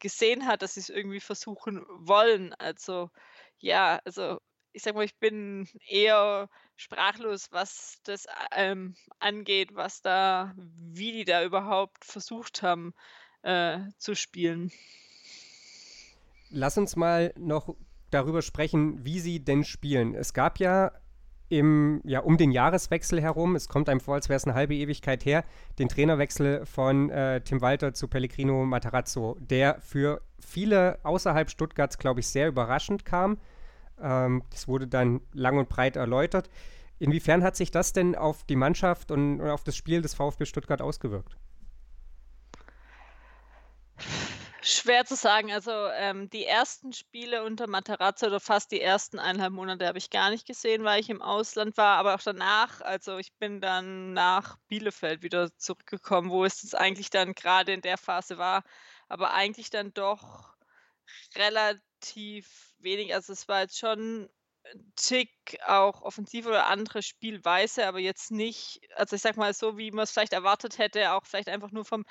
gesehen 0.00 0.46
hat, 0.46 0.62
dass 0.62 0.74
sie 0.74 0.80
es 0.80 0.88
irgendwie 0.88 1.20
versuchen 1.20 1.84
wollen. 1.88 2.54
Also 2.54 3.10
ja, 3.58 4.00
also 4.04 4.40
ich 4.72 4.82
sag 4.82 4.94
mal, 4.94 5.04
ich 5.04 5.16
bin 5.18 5.68
eher 5.88 6.48
sprachlos, 6.76 7.48
was 7.50 7.98
das 8.04 8.26
ähm, 8.54 8.94
angeht, 9.18 9.74
was 9.74 10.02
da, 10.02 10.54
wie 10.56 11.12
die 11.12 11.24
da 11.24 11.42
überhaupt 11.42 12.04
versucht 12.04 12.62
haben 12.62 12.94
äh, 13.42 13.80
zu 13.98 14.14
spielen. 14.14 14.70
Lass 16.50 16.78
uns 16.78 16.96
mal 16.96 17.32
noch 17.36 17.74
darüber 18.10 18.42
sprechen, 18.42 19.04
wie 19.04 19.20
sie 19.20 19.44
denn 19.44 19.64
spielen. 19.64 20.14
Es 20.14 20.32
gab 20.32 20.58
ja 20.58 20.92
im, 21.48 22.00
ja, 22.04 22.20
um 22.20 22.36
den 22.36 22.50
Jahreswechsel 22.50 23.20
herum, 23.20 23.56
es 23.56 23.68
kommt 23.68 23.88
einem 23.88 24.00
vor, 24.00 24.14
als 24.14 24.28
wäre 24.28 24.36
es 24.36 24.44
eine 24.44 24.54
halbe 24.54 24.74
Ewigkeit 24.74 25.24
her, 25.24 25.44
den 25.78 25.88
Trainerwechsel 25.88 26.66
von 26.66 27.10
äh, 27.10 27.40
Tim 27.40 27.60
Walter 27.60 27.94
zu 27.94 28.08
Pellegrino 28.08 28.64
Matarazzo, 28.64 29.36
der 29.40 29.80
für 29.80 30.20
viele 30.38 30.98
außerhalb 31.02 31.50
Stuttgarts, 31.50 31.98
glaube 31.98 32.20
ich, 32.20 32.28
sehr 32.28 32.48
überraschend 32.48 33.04
kam. 33.04 33.38
Ähm, 34.00 34.42
das 34.50 34.68
wurde 34.68 34.86
dann 34.86 35.20
lang 35.32 35.58
und 35.58 35.68
breit 35.68 35.96
erläutert. 35.96 36.50
Inwiefern 36.98 37.42
hat 37.42 37.56
sich 37.56 37.70
das 37.70 37.92
denn 37.92 38.14
auf 38.14 38.44
die 38.44 38.56
Mannschaft 38.56 39.10
und, 39.10 39.40
und 39.40 39.48
auf 39.48 39.64
das 39.64 39.76
Spiel 39.76 40.02
des 40.02 40.14
VfB 40.14 40.44
Stuttgart 40.44 40.82
ausgewirkt? 40.82 41.36
Schwer 44.60 45.04
zu 45.04 45.14
sagen. 45.14 45.52
Also 45.52 45.70
ähm, 45.70 46.28
die 46.30 46.44
ersten 46.44 46.92
Spiele 46.92 47.44
unter 47.44 47.66
Matarazzo 47.68 48.26
oder 48.26 48.40
fast 48.40 48.72
die 48.72 48.80
ersten 48.80 49.18
eineinhalb 49.18 49.52
Monate 49.52 49.86
habe 49.86 49.98
ich 49.98 50.10
gar 50.10 50.30
nicht 50.30 50.46
gesehen, 50.46 50.84
weil 50.84 51.00
ich 51.00 51.10
im 51.10 51.22
Ausland 51.22 51.76
war. 51.76 51.96
Aber 51.98 52.14
auch 52.14 52.22
danach, 52.22 52.80
also 52.80 53.18
ich 53.18 53.32
bin 53.34 53.60
dann 53.60 54.12
nach 54.12 54.56
Bielefeld 54.68 55.22
wieder 55.22 55.56
zurückgekommen, 55.56 56.30
wo 56.30 56.44
es 56.44 56.74
eigentlich 56.74 57.10
dann 57.10 57.34
gerade 57.34 57.72
in 57.72 57.82
der 57.82 57.98
Phase 57.98 58.38
war. 58.38 58.64
Aber 59.08 59.32
eigentlich 59.32 59.70
dann 59.70 59.94
doch 59.94 60.56
relativ 61.36 62.74
wenig. 62.78 63.14
Also 63.14 63.32
es 63.32 63.48
war 63.48 63.60
jetzt 63.60 63.78
schon 63.78 64.28
Tick 64.96 65.58
auch 65.66 66.02
offensiv 66.02 66.46
oder 66.46 66.66
andere 66.66 67.02
Spielweise, 67.02 67.86
aber 67.86 67.98
jetzt 68.00 68.30
nicht, 68.30 68.80
also 68.96 69.16
ich 69.16 69.22
sag 69.22 69.36
mal 69.36 69.54
so, 69.54 69.78
wie 69.78 69.90
man 69.90 70.04
es 70.04 70.10
vielleicht 70.12 70.32
erwartet 70.32 70.78
hätte, 70.78 71.12
auch 71.12 71.26
vielleicht 71.26 71.48
einfach 71.48 71.70
nur 71.72 71.84
vom 71.84 72.04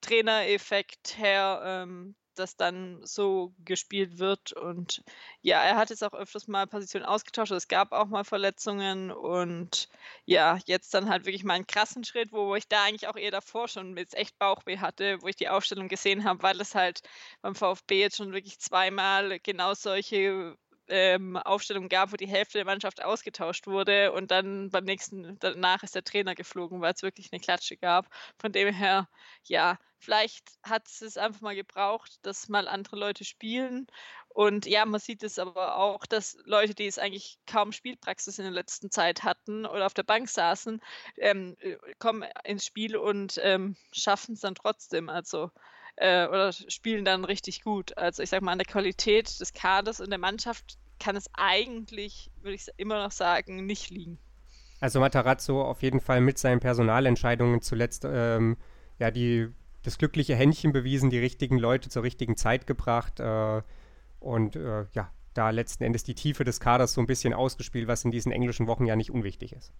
Trainereffekt 0.00 1.18
her, 1.18 1.62
ähm, 1.64 2.16
das 2.34 2.56
dann 2.56 3.00
so 3.04 3.54
gespielt 3.64 4.18
wird. 4.18 4.52
Und 4.52 5.02
ja, 5.42 5.62
er 5.62 5.76
hat 5.76 5.90
jetzt 5.90 6.02
auch 6.04 6.14
öfters 6.14 6.48
mal 6.48 6.66
Positionen 6.66 7.04
ausgetauscht. 7.06 7.52
Es 7.52 7.68
gab 7.68 7.92
auch 7.92 8.06
mal 8.06 8.24
Verletzungen 8.24 9.10
und 9.10 9.88
ja, 10.24 10.58
jetzt 10.66 10.94
dann 10.94 11.08
halt 11.08 11.26
wirklich 11.26 11.44
mal 11.44 11.54
einen 11.54 11.66
krassen 11.66 12.04
Schritt, 12.04 12.32
wo 12.32 12.54
ich 12.56 12.68
da 12.68 12.84
eigentlich 12.84 13.08
auch 13.08 13.16
eher 13.16 13.30
davor 13.30 13.68
schon 13.68 13.92
mit 13.92 14.14
echt 14.14 14.38
Bauchweh 14.38 14.78
hatte, 14.78 15.18
wo 15.22 15.28
ich 15.28 15.36
die 15.36 15.48
Aufstellung 15.48 15.88
gesehen 15.88 16.24
habe, 16.24 16.42
weil 16.42 16.60
es 16.60 16.74
halt 16.74 17.00
beim 17.42 17.54
VfB 17.54 18.00
jetzt 18.00 18.16
schon 18.16 18.32
wirklich 18.32 18.58
zweimal 18.58 19.38
genau 19.40 19.74
solche 19.74 20.56
ähm, 20.88 21.36
Aufstellung 21.36 21.88
gab, 21.88 22.12
wo 22.12 22.16
die 22.16 22.26
Hälfte 22.28 22.58
der 22.58 22.64
Mannschaft 22.64 23.02
ausgetauscht 23.02 23.66
wurde 23.66 24.12
und 24.12 24.30
dann 24.30 24.70
beim 24.70 24.84
nächsten, 24.84 25.38
danach 25.38 25.82
ist 25.82 25.94
der 25.94 26.04
Trainer 26.04 26.34
geflogen, 26.34 26.80
weil 26.80 26.92
es 26.94 27.02
wirklich 27.02 27.32
eine 27.32 27.40
Klatsche 27.40 27.76
gab. 27.76 28.08
Von 28.38 28.52
dem 28.52 28.74
her, 28.74 29.08
ja, 29.44 29.78
vielleicht 29.98 30.52
hat 30.62 30.86
es 30.88 31.16
einfach 31.16 31.40
mal 31.40 31.54
gebraucht, 31.54 32.18
dass 32.22 32.48
mal 32.48 32.68
andere 32.68 32.96
Leute 32.96 33.24
spielen. 33.24 33.86
Und 34.28 34.66
ja, 34.66 34.84
man 34.86 35.00
sieht 35.00 35.22
es 35.22 35.38
aber 35.38 35.76
auch, 35.76 36.06
dass 36.06 36.38
Leute, 36.44 36.74
die 36.74 36.86
es 36.86 36.98
eigentlich 36.98 37.38
kaum 37.46 37.72
Spielpraxis 37.72 38.38
in 38.38 38.44
der 38.44 38.52
letzten 38.52 38.90
Zeit 38.90 39.22
hatten 39.22 39.66
oder 39.66 39.86
auf 39.86 39.94
der 39.94 40.04
Bank 40.04 40.28
saßen, 40.28 40.80
ähm, 41.18 41.56
äh, 41.60 41.76
kommen 41.98 42.24
ins 42.44 42.64
Spiel 42.64 42.96
und 42.96 43.38
ähm, 43.42 43.76
schaffen 43.92 44.34
es 44.34 44.40
dann 44.40 44.54
trotzdem. 44.54 45.08
Also 45.08 45.50
äh, 45.96 46.26
oder 46.26 46.52
spielen 46.52 47.04
dann 47.04 47.24
richtig 47.24 47.62
gut. 47.62 47.96
Also 47.96 48.22
ich 48.22 48.30
sage 48.30 48.44
mal, 48.44 48.52
an 48.52 48.58
der 48.58 48.66
Qualität 48.66 49.40
des 49.40 49.52
Kaders 49.52 50.00
und 50.00 50.10
der 50.10 50.18
Mannschaft 50.18 50.78
kann 50.98 51.16
es 51.16 51.28
eigentlich, 51.34 52.30
würde 52.42 52.54
ich 52.54 52.66
immer 52.76 53.02
noch 53.02 53.12
sagen, 53.12 53.66
nicht 53.66 53.90
liegen. 53.90 54.18
Also 54.80 55.00
Matarazzo 55.00 55.62
auf 55.62 55.82
jeden 55.82 56.00
Fall 56.00 56.20
mit 56.20 56.38
seinen 56.38 56.60
Personalentscheidungen 56.60 57.62
zuletzt 57.62 58.04
ähm, 58.04 58.56
ja 58.98 59.10
die 59.10 59.48
das 59.82 59.98
glückliche 59.98 60.36
Händchen 60.36 60.72
bewiesen, 60.72 61.10
die 61.10 61.18
richtigen 61.18 61.58
Leute 61.58 61.88
zur 61.88 62.04
richtigen 62.04 62.36
Zeit 62.36 62.66
gebracht 62.66 63.20
äh, 63.20 63.62
und 64.20 64.56
äh, 64.56 64.86
ja, 64.92 65.10
da 65.34 65.50
letzten 65.50 65.84
Endes 65.84 66.04
die 66.04 66.14
Tiefe 66.14 66.44
des 66.44 66.60
Kaders 66.60 66.94
so 66.94 67.00
ein 67.00 67.06
bisschen 67.06 67.34
ausgespielt, 67.34 67.88
was 67.88 68.04
in 68.04 68.10
diesen 68.10 68.32
englischen 68.32 68.66
Wochen 68.66 68.86
ja 68.86 68.96
nicht 68.96 69.10
unwichtig 69.10 69.52
ist. 69.52 69.72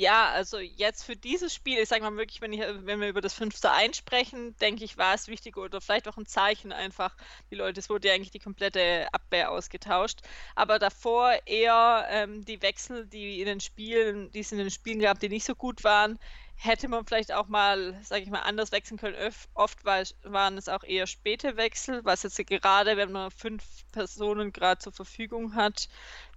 Ja, 0.00 0.30
also 0.30 0.60
jetzt 0.60 1.02
für 1.02 1.16
dieses 1.16 1.52
Spiel, 1.52 1.78
ich 1.80 1.88
sage 1.88 2.04
mal 2.04 2.16
wirklich, 2.16 2.40
wenn, 2.40 2.52
ich, 2.52 2.60
wenn 2.60 3.00
wir 3.00 3.08
über 3.08 3.20
das 3.20 3.34
5 3.34 3.56
zu 3.56 3.68
1 3.72 3.96
sprechen, 3.96 4.56
denke 4.58 4.84
ich, 4.84 4.96
war 4.96 5.12
es 5.12 5.26
wichtig 5.26 5.56
oder 5.56 5.80
vielleicht 5.80 6.06
auch 6.06 6.16
ein 6.16 6.24
Zeichen 6.24 6.70
einfach. 6.70 7.16
Die 7.50 7.56
Leute, 7.56 7.80
es 7.80 7.90
wurde 7.90 8.06
ja 8.06 8.14
eigentlich 8.14 8.30
die 8.30 8.38
komplette 8.38 9.08
Abwehr 9.12 9.50
ausgetauscht. 9.50 10.20
Aber 10.54 10.78
davor 10.78 11.34
eher 11.46 12.06
ähm, 12.10 12.44
die 12.44 12.62
Wechsel, 12.62 13.06
die 13.08 13.40
in 13.40 13.46
den 13.46 13.58
Spielen, 13.58 14.30
die 14.30 14.38
es 14.38 14.52
in 14.52 14.58
den 14.58 14.70
Spielen 14.70 15.00
gab, 15.00 15.18
die 15.18 15.28
nicht 15.28 15.44
so 15.44 15.56
gut 15.56 15.82
waren, 15.82 16.20
hätte 16.60 16.88
man 16.88 17.06
vielleicht 17.06 17.32
auch 17.32 17.46
mal, 17.46 17.96
sage 18.02 18.22
ich 18.22 18.30
mal, 18.30 18.40
anders 18.40 18.72
wechseln 18.72 18.98
können. 18.98 19.14
Öf 19.14 19.48
oft 19.54 19.84
war, 19.84 20.02
waren 20.24 20.58
es 20.58 20.68
auch 20.68 20.82
eher 20.82 21.06
späte 21.06 21.56
Wechsel, 21.56 22.04
was 22.04 22.24
jetzt 22.24 22.36
gerade, 22.46 22.96
wenn 22.96 23.12
man 23.12 23.30
fünf 23.30 23.64
Personen 23.92 24.52
gerade 24.52 24.80
zur 24.80 24.92
Verfügung 24.92 25.54
hat, 25.54 25.88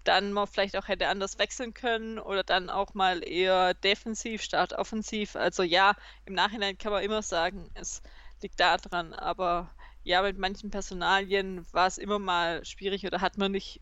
dann 0.03 0.31
man 0.31 0.45
vielleicht 0.45 0.77
auch 0.77 0.87
hätte 0.87 1.07
anders 1.07 1.39
wechseln 1.39 1.73
können 1.73 2.19
oder 2.19 2.43
dann 2.43 2.69
auch 2.69 2.93
mal 2.93 3.27
eher 3.27 3.73
defensiv 3.73 4.43
statt 4.43 4.73
offensiv. 4.73 5.35
Also 5.35 5.63
ja, 5.63 5.95
im 6.25 6.35
Nachhinein 6.35 6.77
kann 6.77 6.91
man 6.91 7.03
immer 7.03 7.23
sagen, 7.23 7.71
es 7.73 8.03
liegt 8.43 8.59
daran, 8.59 9.13
aber 9.13 9.73
ja, 10.03 10.21
mit 10.21 10.37
manchen 10.37 10.69
Personalien 10.69 11.65
war 11.71 11.87
es 11.87 11.97
immer 11.97 12.19
mal 12.19 12.63
schwierig 12.63 13.07
oder 13.07 13.21
hat 13.21 13.39
man 13.39 13.51
nicht 13.51 13.81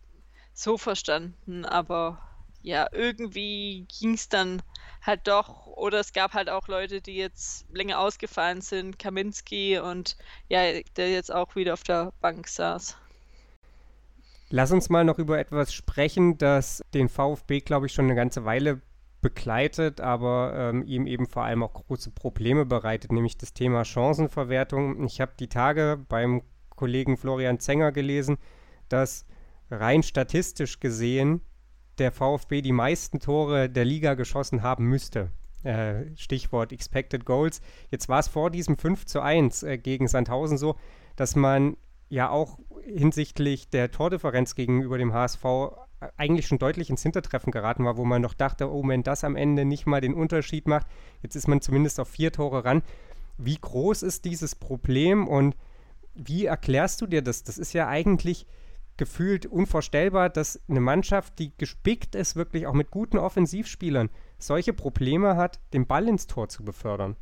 so 0.54 0.78
verstanden, 0.78 1.66
aber 1.66 2.29
ja, 2.62 2.88
irgendwie 2.92 3.86
ging 4.00 4.14
es 4.14 4.30
dann 4.30 4.62
halt 5.02 5.28
doch, 5.28 5.68
oder 5.68 6.00
es 6.00 6.14
gab 6.14 6.34
halt 6.34 6.50
auch 6.50 6.68
Leute, 6.68 7.02
die 7.02 7.16
jetzt 7.16 7.66
länger 7.74 8.00
ausgefallen 8.00 8.62
sind, 8.62 9.00
Kaminski 9.00 9.80
und 9.80 10.18
ja, 10.50 10.62
der 10.98 11.12
jetzt 11.12 11.34
auch 11.34 11.56
wieder 11.56 11.74
auf 11.74 11.84
der 11.84 12.12
Bank 12.20 12.48
saß. 12.48 12.98
Lass 14.50 14.72
uns 14.72 14.90
mal 14.90 15.06
noch 15.06 15.20
über 15.20 15.38
etwas 15.38 15.74
sprechen, 15.74 16.38
das 16.38 16.82
den 16.94 17.08
VfB, 17.08 17.62
glaube 17.62 17.86
ich, 17.86 17.94
schon 17.94 18.06
eine 18.06 18.16
ganze 18.16 18.46
Weile 18.46 18.82
begleitet, 19.22 20.02
aber 20.02 20.54
ähm, 20.56 20.84
ihm 20.84 21.06
eben 21.06 21.28
vor 21.28 21.44
allem 21.44 21.62
auch 21.62 21.74
große 21.74 22.12
Probleme 22.12 22.66
bereitet, 22.66 23.12
nämlich 23.12 23.38
das 23.38 23.54
Thema 23.54 23.86
Chancenverwertung. 23.86 25.06
Ich 25.06 25.22
habe 25.22 25.34
die 25.40 25.50
Tage 25.50 26.04
beim 26.08 26.42
Kollegen 26.76 27.18
Florian 27.18 27.60
Zenger 27.60 27.92
gelesen, 27.92 28.38
dass 28.88 29.26
rein 29.70 30.04
statistisch 30.04 30.80
gesehen 30.80 31.42
der 32.00 32.12
VfB 32.12 32.62
die 32.62 32.72
meisten 32.72 33.20
Tore 33.20 33.70
der 33.70 33.86
Liga 33.86 34.14
geschossen 34.14 34.64
haben 34.64 34.86
müsste. 34.86 35.30
Äh, 35.64 36.16
Stichwort 36.16 36.72
Expected 36.72 37.26
Goals. 37.26 37.62
Jetzt 37.92 38.08
war 38.08 38.20
es 38.20 38.28
vor 38.28 38.50
diesem 38.50 38.78
5 38.78 39.06
zu 39.06 39.22
1 39.22 39.64
äh, 39.64 39.78
gegen 39.78 40.08
Sandhausen 40.08 40.58
so, 40.58 40.76
dass 41.16 41.36
man 41.36 41.76
ja 42.08 42.30
auch 42.30 42.60
hinsichtlich 42.86 43.70
der 43.70 43.92
Tordifferenz 43.92 44.56
gegenüber 44.56 44.98
dem 44.98 45.14
HSV 45.14 45.46
eigentlich 46.16 46.48
schon 46.48 46.60
deutlich 46.60 46.90
ins 46.90 47.04
Hintertreffen 47.04 47.52
geraten 47.52 47.84
war, 47.84 47.98
wo 47.98 48.06
man 48.06 48.22
noch 48.22 48.34
dachte, 48.34 48.72
oh, 48.72 48.88
wenn 48.88 49.04
das 49.04 49.24
am 49.24 49.36
Ende 49.36 49.66
nicht 49.66 49.86
mal 49.86 50.02
den 50.02 50.14
Unterschied 50.14 50.68
macht, 50.68 50.88
jetzt 51.22 51.36
ist 51.36 51.48
man 51.48 51.62
zumindest 51.62 52.00
auf 52.00 52.08
vier 52.08 52.32
Tore 52.32 52.64
ran. 52.64 52.82
Wie 53.38 53.58
groß 53.58 54.04
ist 54.04 54.26
dieses 54.26 54.56
Problem 54.56 55.28
und 55.28 55.56
wie 56.16 56.46
erklärst 56.46 57.02
du 57.02 57.08
dir 57.08 57.22
das? 57.22 57.44
Das 57.44 57.58
ist 57.58 57.74
ja 57.74 57.88
eigentlich 57.88 58.46
gefühlt 59.00 59.48
unvorstellbar, 59.48 60.30
dass 60.30 60.62
eine 60.70 60.82
Mannschaft, 60.82 61.40
die 61.40 61.52
gespickt 61.58 62.14
ist, 62.14 62.36
wirklich 62.36 62.68
auch 62.68 62.74
mit 62.74 62.92
guten 62.92 63.18
Offensivspielern, 63.18 64.10
solche 64.38 64.74
Probleme 64.74 65.38
hat, 65.38 65.60
den 65.74 65.88
Ball 65.88 66.08
ins 66.08 66.28
Tor 66.28 66.50
zu 66.50 66.64
befördern. 66.64 67.16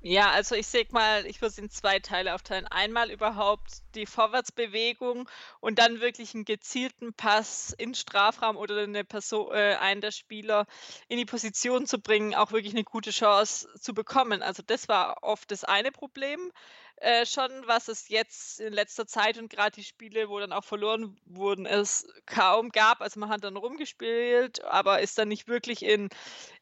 Ja, 0.00 0.30
also 0.30 0.54
ich 0.54 0.66
sag 0.68 0.92
mal, 0.92 1.26
ich 1.26 1.40
würde 1.40 1.50
es 1.50 1.58
in 1.58 1.70
zwei 1.70 1.98
Teile 1.98 2.34
aufteilen. 2.34 2.66
Einmal 2.68 3.10
überhaupt 3.10 3.82
die 3.96 4.06
Vorwärtsbewegung 4.06 5.28
und 5.60 5.80
dann 5.80 6.00
wirklich 6.00 6.34
einen 6.34 6.44
gezielten 6.44 7.12
Pass 7.14 7.74
in 7.76 7.94
Strafraum 7.94 8.56
oder 8.56 8.82
eine 8.82 9.04
Person, 9.04 9.52
äh, 9.52 9.74
einen 9.80 10.00
der 10.00 10.12
Spieler 10.12 10.66
in 11.08 11.18
die 11.18 11.24
Position 11.24 11.86
zu 11.86 12.00
bringen, 12.00 12.34
auch 12.34 12.52
wirklich 12.52 12.74
eine 12.74 12.84
gute 12.84 13.10
Chance 13.10 13.68
zu 13.80 13.92
bekommen. 13.92 14.40
Also 14.40 14.62
das 14.64 14.88
war 14.88 15.22
oft 15.22 15.50
das 15.50 15.64
eine 15.64 15.90
Problem 15.90 16.52
äh, 17.00 17.26
schon, 17.26 17.50
was 17.66 17.88
es 17.88 18.08
jetzt 18.08 18.60
in 18.60 18.72
letzter 18.72 19.06
Zeit 19.06 19.38
und 19.38 19.50
gerade 19.50 19.72
die 19.72 19.84
Spiele, 19.84 20.28
wo 20.28 20.38
dann 20.40 20.52
auch 20.52 20.64
verloren 20.64 21.16
wurden, 21.26 21.66
es 21.66 22.06
kaum 22.26 22.70
gab. 22.70 23.00
Also 23.00 23.20
man 23.20 23.28
hat 23.30 23.44
dann 23.44 23.56
rumgespielt, 23.56 24.64
aber 24.64 25.00
ist 25.00 25.18
dann 25.18 25.28
nicht 25.28 25.48
wirklich 25.48 25.84
in 25.84 26.08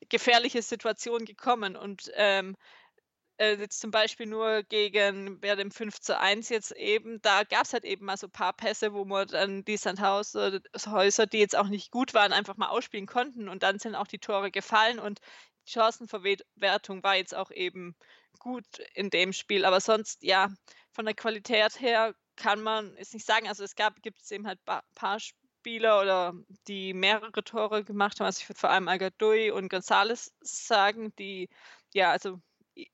gefährliche 0.09 0.63
Situationen 0.63 1.27
gekommen. 1.27 1.77
Und 1.77 2.11
ähm, 2.15 2.57
äh, 3.39 3.57
jetzt 3.57 3.81
zum 3.81 3.91
Beispiel 3.91 4.27
nur 4.27 4.63
gegen 4.63 5.41
bei 5.41 5.55
dem 5.55 5.71
5 5.71 6.01
zu 6.01 6.19
1 6.19 6.49
jetzt 6.49 6.73
eben, 6.73 7.21
da 7.23 7.45
gab 7.45 7.65
es 7.65 7.73
halt 7.73 7.85
eben 7.85 8.07
mal 8.07 8.17
so 8.17 8.27
ein 8.29 8.33
paar 8.33 8.53
Pässe, 8.55 8.93
wo 8.95 9.05
man 9.05 9.29
dann 9.29 9.65
die 9.65 9.77
Sandhäuser, 9.77 11.27
die 11.27 11.39
jetzt 11.39 11.57
auch 11.57 11.69
nicht 11.69 11.91
gut 11.91 12.15
waren, 12.15 12.33
einfach 12.33 12.57
mal 12.57 12.69
ausspielen 12.69 13.07
konnten 13.07 13.49
und 13.49 13.63
dann 13.63 13.79
sind 13.79 13.95
auch 13.95 14.07
die 14.07 14.19
Tore 14.19 14.51
gefallen 14.51 14.99
und 14.99 15.21
die 15.67 15.73
Chancenverwertung 15.73 17.03
war 17.03 17.17
jetzt 17.17 17.35
auch 17.35 17.51
eben 17.51 17.97
gut 18.47 18.79
in 18.95 19.11
dem 19.11 19.33
Spiel. 19.33 19.65
Aber 19.65 19.81
sonst, 19.81 20.23
ja, 20.23 20.51
von 20.93 21.05
der 21.05 21.15
Qualität 21.15 21.81
her 21.81 22.15
kann 22.37 22.63
man 22.63 22.97
es 22.97 23.13
nicht 23.13 23.27
sagen. 23.27 23.49
Also 23.49 23.65
es 23.65 23.75
gab, 23.75 24.01
gibt 24.03 24.23
es 24.23 24.31
eben 24.31 24.47
halt 24.47 24.61
ein 24.67 24.81
paar 24.95 25.19
Spieler 25.19 26.01
oder 26.01 26.33
die 26.69 26.95
mehrere 26.95 27.43
Tore 27.43 27.83
gemacht 27.83 28.21
haben. 28.21 28.27
Also 28.27 28.41
ich 28.41 28.49
würde 28.49 28.61
vor 28.61 28.71
allem 28.71 28.87
Agadoui 28.87 29.51
und 29.51 29.69
Gonzales 29.69 30.33
sagen, 30.41 31.13
die, 31.19 31.49
ja, 31.93 32.13
also, 32.13 32.41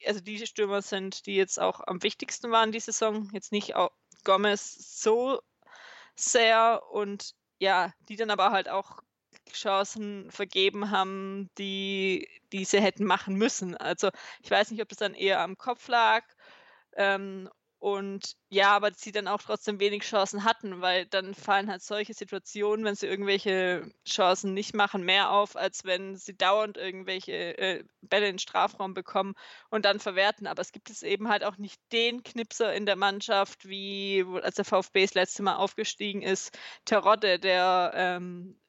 also 0.07 0.21
diese 0.21 0.47
Stürmer 0.47 0.81
sind, 0.81 1.27
die 1.27 1.37
jetzt 1.37 1.61
auch 1.61 1.81
am 1.87 2.03
wichtigsten 2.03 2.51
waren 2.51 2.73
die 2.73 2.81
Saison. 2.81 3.29
Jetzt 3.35 3.53
nicht 3.53 3.77
auch 3.77 3.91
Gomez 4.25 4.73
so 5.03 5.43
sehr 6.17 6.83
und 6.91 7.35
ja, 7.59 7.93
die 8.09 8.17
dann 8.17 8.31
aber 8.31 8.53
halt 8.53 8.71
auch 8.71 9.01
Chancen 9.55 10.31
vergeben 10.31 10.91
haben, 10.91 11.51
die 11.59 12.29
diese 12.53 12.81
hätten 12.81 13.05
machen 13.05 13.37
müssen. 13.37 13.77
Also 13.77 14.11
ich 14.43 14.51
weiß 14.51 14.71
nicht, 14.71 14.83
ob 14.83 14.89
das 14.89 14.99
dann 14.99 15.15
eher 15.15 15.41
am 15.41 15.59
Kopf 15.59 15.89
lag. 15.89 16.25
Ähm, 16.97 17.49
und 17.83 18.37
ja, 18.49 18.77
aber 18.77 18.93
sie 18.95 19.11
dann 19.11 19.27
auch 19.27 19.43
trotzdem 19.43 19.81
wenig 19.81 20.05
Chancen 20.05 20.45
hatten, 20.45 20.81
weil 20.83 21.05
dann 21.05 21.35
fallen 21.35 21.69
halt 21.69 21.83
solche 21.83 22.15
Situationen, 22.15 22.85
wenn 22.85 22.95
sie 22.95 23.09
irgendwelche 23.09 23.91
Chancen 24.07 24.55
nicht 24.55 24.73
machen, 24.73 25.03
mehr 25.03 25.33
auf, 25.33 25.57
als 25.57 25.85
wenn 25.85 26.15
sie 26.15 26.37
dauernd 26.37 26.77
irgendwelche 26.77 27.59
äh, 27.59 27.85
Bälle 28.01 28.29
in 28.29 28.35
den 28.35 28.39
Strafraum 28.39 28.95
bekommen 28.95 29.35
und 29.69 29.85
dann 29.85 29.99
verwerten. 29.99 30.47
Aber 30.47 30.63
es 30.63 30.71
gibt 30.71 30.91
es 30.91 31.03
eben 31.03 31.29
halt 31.29 31.43
auch 31.43 31.57
nicht 31.59 31.81
den 31.91 32.23
Knipser 32.23 32.73
in 32.73 32.87
der 32.87 32.95
Mannschaft, 32.95 33.69
wie 33.69 34.25
als 34.43 34.55
der 34.55 34.65
VfB 34.65 35.03
das 35.03 35.15
letzte 35.15 35.43
Mal 35.43 35.57
aufgestiegen 35.57 36.23
ist, 36.23 36.57
Terodde, 36.85 37.41
der 37.41 37.91
ähm, 37.97 38.61
äh, 38.61 38.62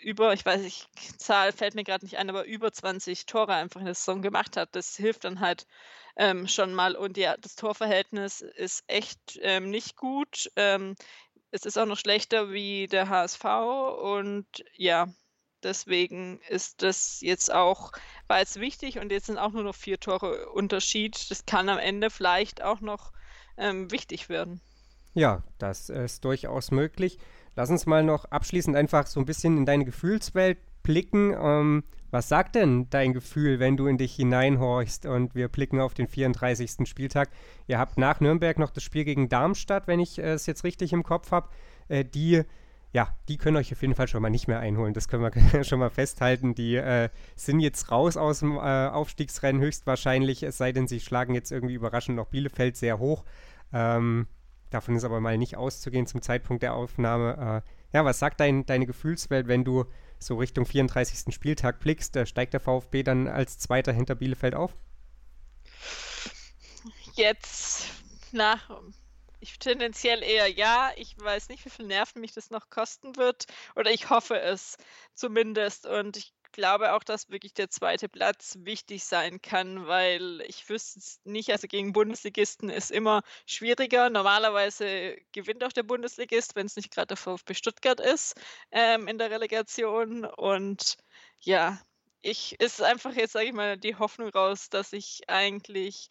über, 0.00 0.32
ich 0.32 0.44
weiß 0.44 0.60
nicht, 0.62 0.88
Zahl 1.18 1.52
fällt 1.52 1.74
mir 1.74 1.84
gerade 1.84 2.04
nicht 2.04 2.18
ein, 2.18 2.30
aber 2.30 2.44
über 2.44 2.72
20 2.72 3.26
Tore 3.26 3.54
einfach 3.54 3.80
in 3.80 3.86
der 3.86 3.94
Saison 3.94 4.22
gemacht 4.22 4.56
hat. 4.56 4.70
Das 4.72 4.96
hilft 4.96 5.24
dann 5.24 5.40
halt 5.40 5.66
ähm, 6.16 6.46
schon 6.48 6.74
mal. 6.74 6.96
Und 6.96 7.16
ja, 7.16 7.36
das 7.36 7.56
Torverhältnis 7.56 8.40
ist 8.40 8.84
echt 8.86 9.38
ähm, 9.42 9.70
nicht 9.70 9.96
gut. 9.96 10.50
Ähm, 10.56 10.96
es 11.50 11.64
ist 11.64 11.78
auch 11.78 11.86
noch 11.86 11.98
schlechter 11.98 12.52
wie 12.52 12.86
der 12.86 13.08
HSV. 13.08 13.44
Und 13.44 14.46
ja, 14.74 15.08
deswegen 15.62 16.40
ist 16.48 16.82
das 16.82 17.20
jetzt 17.20 17.52
auch, 17.52 17.92
war 18.26 18.40
jetzt 18.40 18.60
wichtig 18.60 18.98
und 18.98 19.10
jetzt 19.10 19.26
sind 19.26 19.38
auch 19.38 19.52
nur 19.52 19.64
noch 19.64 19.74
vier 19.74 19.98
Tore 19.98 20.50
Unterschied. 20.50 21.30
Das 21.30 21.46
kann 21.46 21.68
am 21.68 21.78
Ende 21.78 22.10
vielleicht 22.10 22.62
auch 22.62 22.80
noch 22.80 23.12
ähm, 23.56 23.90
wichtig 23.90 24.28
werden. 24.28 24.60
Ja, 25.14 25.42
das 25.58 25.88
ist 25.88 26.24
durchaus 26.24 26.70
möglich. 26.70 27.18
Lass 27.58 27.70
uns 27.70 27.86
mal 27.86 28.04
noch 28.04 28.24
abschließend 28.26 28.76
einfach 28.76 29.08
so 29.08 29.18
ein 29.18 29.26
bisschen 29.26 29.56
in 29.56 29.66
deine 29.66 29.84
Gefühlswelt 29.84 30.58
blicken. 30.84 31.34
Ähm, 31.36 31.82
was 32.12 32.28
sagt 32.28 32.54
denn 32.54 32.88
dein 32.88 33.12
Gefühl, 33.12 33.58
wenn 33.58 33.76
du 33.76 33.88
in 33.88 33.98
dich 33.98 34.14
hineinhorchst 34.14 35.06
und 35.06 35.34
wir 35.34 35.48
blicken 35.48 35.80
auf 35.80 35.92
den 35.92 36.06
34. 36.06 36.88
Spieltag? 36.88 37.30
Ihr 37.66 37.80
habt 37.80 37.98
nach 37.98 38.20
Nürnberg 38.20 38.60
noch 38.60 38.70
das 38.70 38.84
Spiel 38.84 39.04
gegen 39.04 39.28
Darmstadt, 39.28 39.88
wenn 39.88 39.98
ich 39.98 40.20
es 40.20 40.46
jetzt 40.46 40.62
richtig 40.62 40.92
im 40.92 41.02
Kopf 41.02 41.32
habe. 41.32 41.48
Äh, 41.88 42.04
die, 42.04 42.42
ja, 42.92 43.08
die 43.28 43.38
können 43.38 43.56
euch 43.56 43.72
auf 43.72 43.82
jeden 43.82 43.96
Fall 43.96 44.06
schon 44.06 44.22
mal 44.22 44.30
nicht 44.30 44.46
mehr 44.46 44.60
einholen. 44.60 44.94
Das 44.94 45.08
können 45.08 45.24
wir 45.24 45.64
schon 45.64 45.80
mal 45.80 45.90
festhalten. 45.90 46.54
Die 46.54 46.76
äh, 46.76 47.08
sind 47.34 47.58
jetzt 47.58 47.90
raus 47.90 48.16
aus 48.16 48.38
dem 48.38 48.52
äh, 48.52 48.60
Aufstiegsrennen 48.86 49.60
höchstwahrscheinlich, 49.60 50.44
es 50.44 50.58
sei 50.58 50.70
denn, 50.70 50.86
sie 50.86 51.00
schlagen 51.00 51.34
jetzt 51.34 51.50
irgendwie 51.50 51.74
überraschend 51.74 52.18
noch 52.18 52.28
Bielefeld 52.28 52.76
sehr 52.76 53.00
hoch. 53.00 53.24
Ähm, 53.72 54.28
Davon 54.70 54.96
ist 54.96 55.04
aber 55.04 55.20
mal 55.20 55.38
nicht 55.38 55.56
auszugehen 55.56 56.06
zum 56.06 56.22
Zeitpunkt 56.22 56.62
der 56.62 56.74
Aufnahme. 56.74 57.62
Äh, 57.64 57.96
ja, 57.96 58.04
was 58.04 58.18
sagt 58.18 58.40
dein, 58.40 58.66
deine 58.66 58.86
Gefühlswelt, 58.86 59.48
wenn 59.48 59.64
du 59.64 59.84
so 60.18 60.36
Richtung 60.36 60.66
34. 60.66 61.34
Spieltag 61.34 61.80
blickst? 61.80 62.16
Äh, 62.16 62.26
steigt 62.26 62.52
der 62.52 62.60
VfB 62.60 63.02
dann 63.02 63.28
als 63.28 63.58
Zweiter 63.58 63.92
hinter 63.92 64.14
Bielefeld 64.14 64.54
auf? 64.54 64.76
Jetzt 67.14 67.86
nach 68.32 68.70
ich 69.40 69.58
tendenziell 69.58 70.22
eher 70.22 70.48
ja. 70.48 70.90
Ich 70.96 71.16
weiß 71.18 71.48
nicht, 71.48 71.64
wie 71.64 71.70
viel 71.70 71.86
Nerven 71.86 72.20
mich 72.20 72.32
das 72.32 72.50
noch 72.50 72.70
kosten 72.70 73.16
wird. 73.16 73.46
Oder 73.76 73.92
ich 73.92 74.10
hoffe 74.10 74.40
es 74.40 74.76
zumindest. 75.14 75.86
Und 75.86 76.16
ich 76.16 76.32
glaube 76.52 76.92
auch, 76.94 77.04
dass 77.04 77.28
wirklich 77.30 77.54
der 77.54 77.70
zweite 77.70 78.08
Platz 78.08 78.56
wichtig 78.60 79.04
sein 79.04 79.40
kann, 79.42 79.86
weil 79.86 80.40
ich 80.46 80.68
wüsste 80.68 80.98
es 81.00 81.20
nicht, 81.24 81.50
also 81.52 81.66
gegen 81.68 81.92
Bundesligisten 81.92 82.70
ist 82.70 82.90
immer 82.90 83.22
schwieriger. 83.46 84.10
Normalerweise 84.10 85.16
gewinnt 85.32 85.64
auch 85.64 85.72
der 85.72 85.82
Bundesligist, 85.84 86.56
wenn 86.56 86.66
es 86.66 86.76
nicht 86.76 86.90
gerade 86.92 87.08
der 87.08 87.16
VfB 87.16 87.54
Stuttgart 87.54 88.00
ist, 88.00 88.34
ähm, 88.70 89.08
in 89.08 89.18
der 89.18 89.30
Relegation. 89.30 90.24
Und 90.24 90.96
ja, 91.40 91.80
ich 92.22 92.58
ist 92.60 92.82
einfach 92.82 93.14
jetzt, 93.14 93.32
sage 93.32 93.46
ich 93.46 93.52
mal, 93.52 93.76
die 93.78 93.96
Hoffnung 93.96 94.28
raus, 94.30 94.68
dass 94.70 94.92
ich 94.92 95.20
eigentlich 95.28 96.08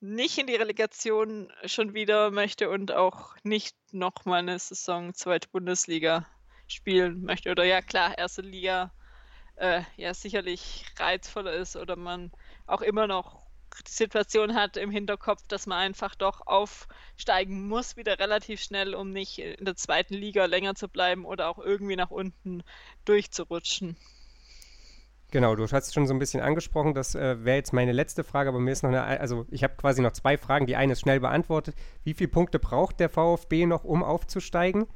nicht 0.00 0.38
in 0.38 0.46
die 0.46 0.56
Relegation 0.56 1.52
schon 1.66 1.92
wieder 1.94 2.30
möchte 2.30 2.70
und 2.70 2.92
auch 2.92 3.34
nicht 3.44 3.76
noch 3.92 4.24
mal 4.24 4.42
'ne 4.42 4.58
Saison 4.58 5.12
zweite 5.14 5.48
Bundesliga 5.48 6.26
spielen 6.66 7.22
möchte. 7.22 7.50
Oder 7.50 7.64
ja 7.64 7.82
klar, 7.82 8.16
erste 8.16 8.42
Liga, 8.42 8.92
äh, 9.60 9.82
ja 9.96 10.14
sicherlich 10.14 10.86
reizvoller 10.98 11.52
ist 11.52 11.76
oder 11.76 11.96
man 11.96 12.32
auch 12.66 12.80
immer 12.82 13.06
noch 13.06 13.40
die 13.86 13.92
Situation 13.92 14.54
hat 14.54 14.76
im 14.76 14.90
Hinterkopf, 14.90 15.46
dass 15.46 15.66
man 15.66 15.78
einfach 15.78 16.14
doch 16.14 16.46
aufsteigen 16.46 17.68
muss, 17.68 17.96
wieder 17.96 18.18
relativ 18.18 18.60
schnell, 18.60 18.94
um 18.94 19.10
nicht 19.10 19.38
in 19.38 19.64
der 19.64 19.76
zweiten 19.76 20.14
Liga 20.14 20.46
länger 20.46 20.74
zu 20.74 20.88
bleiben 20.88 21.24
oder 21.24 21.48
auch 21.48 21.58
irgendwie 21.58 21.96
nach 21.96 22.10
unten 22.10 22.62
durchzurutschen. 23.04 23.96
Genau, 25.30 25.54
du 25.54 25.68
hast 25.70 25.94
schon 25.94 26.08
so 26.08 26.14
ein 26.14 26.18
bisschen 26.18 26.40
angesprochen, 26.40 26.92
das 26.92 27.14
äh, 27.14 27.44
wäre 27.44 27.56
jetzt 27.56 27.72
meine 27.72 27.92
letzte 27.92 28.24
Frage, 28.24 28.48
aber 28.48 28.58
mir 28.58 28.72
ist 28.72 28.82
noch 28.82 28.90
eine, 28.90 29.04
also 29.20 29.46
ich 29.50 29.62
habe 29.62 29.76
quasi 29.76 30.02
noch 30.02 30.12
zwei 30.12 30.36
Fragen. 30.36 30.66
Die 30.66 30.74
eine 30.74 30.94
ist 30.94 31.00
schnell 31.00 31.20
beantwortet. 31.20 31.76
Wie 32.02 32.14
viele 32.14 32.30
Punkte 32.30 32.58
braucht 32.58 32.98
der 32.98 33.08
VfB 33.08 33.66
noch, 33.66 33.84
um 33.84 34.02
aufzusteigen? 34.02 34.88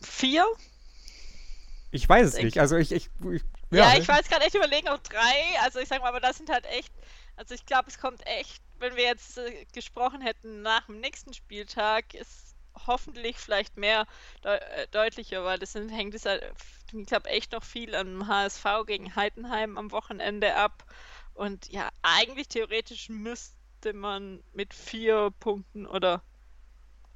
Vier? 0.00 0.46
Ich 1.90 2.08
weiß 2.08 2.26
es 2.28 2.42
nicht. 2.42 2.58
Also 2.58 2.76
ich, 2.76 2.92
ich, 2.92 3.10
ich 3.32 3.42
ja. 3.70 3.92
ja. 3.92 3.98
ich 3.98 4.06
weiß 4.06 4.28
gerade 4.28 4.44
echt 4.44 4.54
überlegen, 4.54 4.88
auch 4.88 4.98
drei. 4.98 5.60
Also 5.62 5.78
ich 5.78 5.88
sag 5.88 6.00
mal, 6.00 6.08
aber 6.08 6.20
das 6.20 6.36
sind 6.36 6.50
halt 6.50 6.66
echt, 6.66 6.92
also 7.36 7.54
ich 7.54 7.64
glaube, 7.66 7.88
es 7.88 7.98
kommt 7.98 8.26
echt, 8.26 8.62
wenn 8.78 8.96
wir 8.96 9.04
jetzt 9.04 9.38
äh, 9.38 9.64
gesprochen 9.72 10.20
hätten 10.20 10.62
nach 10.62 10.86
dem 10.86 11.00
nächsten 11.00 11.32
Spieltag, 11.32 12.14
ist 12.14 12.56
hoffentlich 12.86 13.36
vielleicht 13.36 13.76
mehr 13.76 14.06
de 14.44 14.56
äh, 14.56 14.86
deutlicher, 14.90 15.44
weil 15.44 15.58
das 15.58 15.72
sind, 15.72 15.88
hängt 15.88 16.14
es 16.14 16.24
halt 16.24 16.44
ich 16.92 17.06
glaube, 17.06 17.28
echt 17.28 17.52
noch 17.52 17.64
viel 17.64 17.94
am 17.94 18.26
HSV 18.26 18.64
gegen 18.86 19.14
Heidenheim 19.14 19.76
am 19.76 19.90
Wochenende 19.90 20.54
ab. 20.54 20.84
Und 21.34 21.70
ja, 21.70 21.88
eigentlich 22.02 22.48
theoretisch 22.48 23.08
müsste 23.08 23.92
man 23.92 24.42
mit 24.52 24.74
vier 24.74 25.30
Punkten 25.38 25.86
oder 25.86 26.22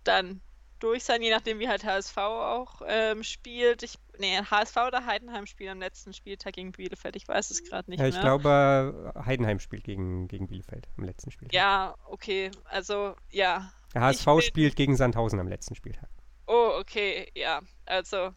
dann 0.05 0.41
durch 0.82 1.04
sein, 1.04 1.22
je 1.22 1.30
nachdem 1.30 1.58
wie 1.58 1.68
halt 1.68 1.84
HSV 1.84 2.16
auch 2.18 2.82
ähm, 2.86 3.22
spielt. 3.22 3.82
Ich, 3.82 3.98
nee, 4.18 4.38
HSV 4.38 4.76
oder 4.88 5.06
Heidenheim 5.06 5.46
spielt 5.46 5.70
am 5.70 5.80
letzten 5.80 6.12
Spieltag 6.12 6.54
gegen 6.54 6.72
Bielefeld. 6.72 7.16
Ich 7.16 7.28
weiß 7.28 7.50
es 7.50 7.62
gerade 7.64 7.90
nicht 7.90 8.00
ja, 8.00 8.06
ich 8.06 8.14
mehr. 8.14 8.22
glaube, 8.22 9.12
Heidenheim 9.24 9.60
spielt 9.60 9.84
gegen, 9.84 10.28
gegen 10.28 10.48
Bielefeld 10.48 10.88
am 10.96 11.04
letzten 11.04 11.30
Spieltag. 11.30 11.54
Ja, 11.54 11.94
okay. 12.06 12.50
Also, 12.64 13.14
ja. 13.30 13.72
Der 13.94 14.02
HSV 14.02 14.26
spielt 14.40 14.76
gegen 14.76 14.96
Sandhausen 14.96 15.38
am 15.38 15.48
letzten 15.48 15.74
Spieltag. 15.74 16.08
Oh, 16.46 16.72
okay, 16.78 17.30
ja. 17.34 17.60
Also, 17.86 18.32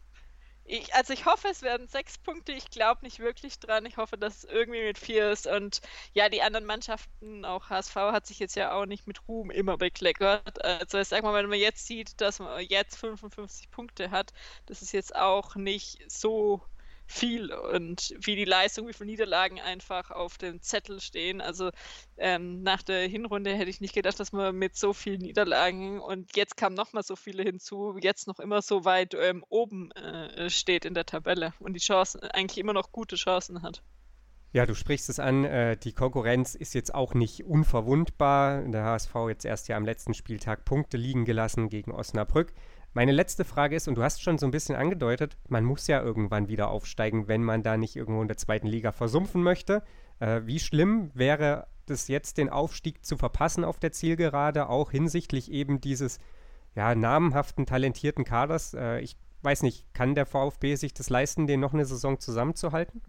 ich, 0.68 0.94
also 0.94 1.12
ich 1.12 1.26
hoffe, 1.26 1.48
es 1.48 1.62
werden 1.62 1.86
sechs 1.88 2.18
Punkte. 2.18 2.52
Ich 2.52 2.70
glaube 2.70 3.02
nicht 3.04 3.20
wirklich 3.20 3.58
dran. 3.60 3.86
Ich 3.86 3.96
hoffe, 3.96 4.18
dass 4.18 4.38
es 4.38 4.44
irgendwie 4.44 4.82
mit 4.82 4.98
vier 4.98 5.30
ist. 5.30 5.46
Und 5.46 5.80
ja, 6.12 6.28
die 6.28 6.42
anderen 6.42 6.66
Mannschaften, 6.66 7.44
auch 7.44 7.70
HSV, 7.70 7.94
hat 7.94 8.26
sich 8.26 8.38
jetzt 8.40 8.56
ja 8.56 8.72
auch 8.72 8.86
nicht 8.86 9.06
mit 9.06 9.26
Ruhm 9.28 9.50
immer 9.50 9.76
bekleckert. 9.76 10.64
Also 10.64 10.98
ich 10.98 11.08
sag 11.08 11.22
mal, 11.22 11.34
wenn 11.34 11.48
man 11.50 11.58
jetzt 11.58 11.86
sieht, 11.86 12.20
dass 12.20 12.40
man 12.40 12.64
jetzt 12.64 12.96
55 12.98 13.70
Punkte 13.70 14.10
hat, 14.10 14.32
das 14.66 14.82
ist 14.82 14.92
jetzt 14.92 15.14
auch 15.14 15.54
nicht 15.54 15.98
so 16.10 16.62
viel 17.06 17.52
und 17.52 18.14
wie 18.20 18.36
die 18.36 18.44
Leistung, 18.44 18.88
wie 18.88 18.92
viele 18.92 19.10
Niederlagen 19.10 19.60
einfach 19.60 20.10
auf 20.10 20.38
dem 20.38 20.60
Zettel 20.60 21.00
stehen. 21.00 21.40
Also 21.40 21.70
ähm, 22.16 22.62
nach 22.62 22.82
der 22.82 23.06
Hinrunde 23.08 23.54
hätte 23.54 23.70
ich 23.70 23.80
nicht 23.80 23.94
gedacht, 23.94 24.18
dass 24.18 24.32
man 24.32 24.56
mit 24.56 24.76
so 24.76 24.92
vielen 24.92 25.20
Niederlagen 25.20 26.00
und 26.00 26.36
jetzt 26.36 26.56
kamen 26.56 26.74
nochmal 26.74 27.02
so 27.02 27.16
viele 27.16 27.42
hinzu, 27.42 27.96
jetzt 28.00 28.26
noch 28.26 28.40
immer 28.40 28.62
so 28.62 28.84
weit 28.84 29.14
ähm, 29.14 29.44
oben 29.48 29.92
äh, 29.92 30.50
steht 30.50 30.84
in 30.84 30.94
der 30.94 31.06
Tabelle 31.06 31.54
und 31.60 31.74
die 31.74 31.80
Chancen, 31.80 32.20
eigentlich 32.22 32.58
immer 32.58 32.72
noch 32.72 32.92
gute 32.92 33.16
Chancen 33.16 33.62
hat. 33.62 33.82
Ja, 34.52 34.64
du 34.64 34.74
sprichst 34.74 35.10
es 35.10 35.18
an, 35.18 35.44
äh, 35.44 35.76
die 35.76 35.92
Konkurrenz 35.92 36.54
ist 36.54 36.72
jetzt 36.74 36.94
auch 36.94 37.12
nicht 37.12 37.44
unverwundbar. 37.44 38.62
Der 38.62 38.84
HSV 38.84 39.14
jetzt 39.28 39.44
erst 39.44 39.68
ja 39.68 39.76
am 39.76 39.84
letzten 39.84 40.14
Spieltag 40.14 40.64
Punkte 40.64 40.96
liegen 40.96 41.26
gelassen 41.26 41.68
gegen 41.68 41.92
Osnabrück. 41.92 42.54
Meine 42.96 43.12
letzte 43.12 43.44
Frage 43.44 43.76
ist, 43.76 43.88
und 43.88 43.96
du 43.96 44.02
hast 44.02 44.22
schon 44.22 44.38
so 44.38 44.46
ein 44.46 44.50
bisschen 44.50 44.74
angedeutet, 44.74 45.36
man 45.50 45.64
muss 45.64 45.86
ja 45.86 46.02
irgendwann 46.02 46.48
wieder 46.48 46.70
aufsteigen, 46.70 47.28
wenn 47.28 47.44
man 47.44 47.62
da 47.62 47.76
nicht 47.76 47.94
irgendwo 47.94 48.22
in 48.22 48.28
der 48.28 48.38
zweiten 48.38 48.66
Liga 48.66 48.90
versumpfen 48.90 49.42
möchte. 49.42 49.82
Äh, 50.18 50.40
wie 50.46 50.58
schlimm 50.58 51.10
wäre 51.12 51.66
es 51.86 52.08
jetzt, 52.08 52.38
den 52.38 52.48
Aufstieg 52.48 53.04
zu 53.04 53.18
verpassen 53.18 53.64
auf 53.64 53.78
der 53.78 53.92
Zielgerade, 53.92 54.70
auch 54.70 54.92
hinsichtlich 54.92 55.50
eben 55.52 55.78
dieses 55.82 56.20
ja, 56.74 56.94
namenhaften, 56.94 57.66
talentierten 57.66 58.24
Kaders? 58.24 58.72
Äh, 58.72 59.00
ich 59.00 59.18
weiß 59.42 59.62
nicht, 59.62 59.92
kann 59.92 60.14
der 60.14 60.24
VfB 60.24 60.76
sich 60.76 60.94
das 60.94 61.10
leisten, 61.10 61.46
den 61.46 61.60
noch 61.60 61.74
eine 61.74 61.84
Saison 61.84 62.18
zusammenzuhalten? 62.18 63.02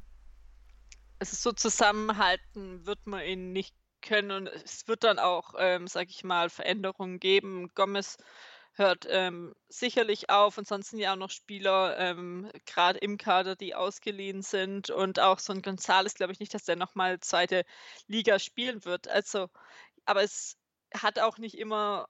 Es 1.19 1.31
ist 1.31 1.43
so 1.43 1.53
zusammenhalten 1.53 2.85
wird 2.85 3.07
man 3.07 3.23
ihn 3.23 3.53
nicht 3.53 3.73
können 4.01 4.31
und 4.31 4.47
es 4.47 4.85
wird 4.89 5.05
dann 5.05 5.17
auch, 5.17 5.53
ähm, 5.57 5.87
sag 5.87 6.09
ich 6.09 6.25
mal, 6.25 6.49
Veränderungen 6.49 7.21
geben. 7.21 7.69
Gomez 7.73 8.17
hört 8.77 9.05
ähm, 9.09 9.55
sicherlich 9.69 10.29
auf. 10.29 10.57
Ansonsten 10.57 10.97
ja 10.97 11.13
auch 11.13 11.17
noch 11.17 11.31
Spieler, 11.31 11.97
ähm, 11.97 12.51
gerade 12.65 12.99
im 12.99 13.17
Kader, 13.17 13.55
die 13.55 13.75
ausgeliehen 13.75 14.41
sind. 14.41 14.89
Und 14.89 15.19
auch 15.19 15.39
so 15.39 15.53
ein 15.53 15.61
Gonzales, 15.61 16.13
glaube 16.15 16.33
ich 16.33 16.39
nicht, 16.39 16.53
dass 16.53 16.65
der 16.65 16.75
nochmal 16.75 17.19
zweite 17.19 17.65
Liga 18.07 18.39
spielen 18.39 18.85
wird. 18.85 19.07
Also, 19.07 19.49
aber 20.05 20.23
es 20.23 20.57
hat 20.93 21.19
auch 21.19 21.37
nicht 21.37 21.57
immer, 21.57 22.07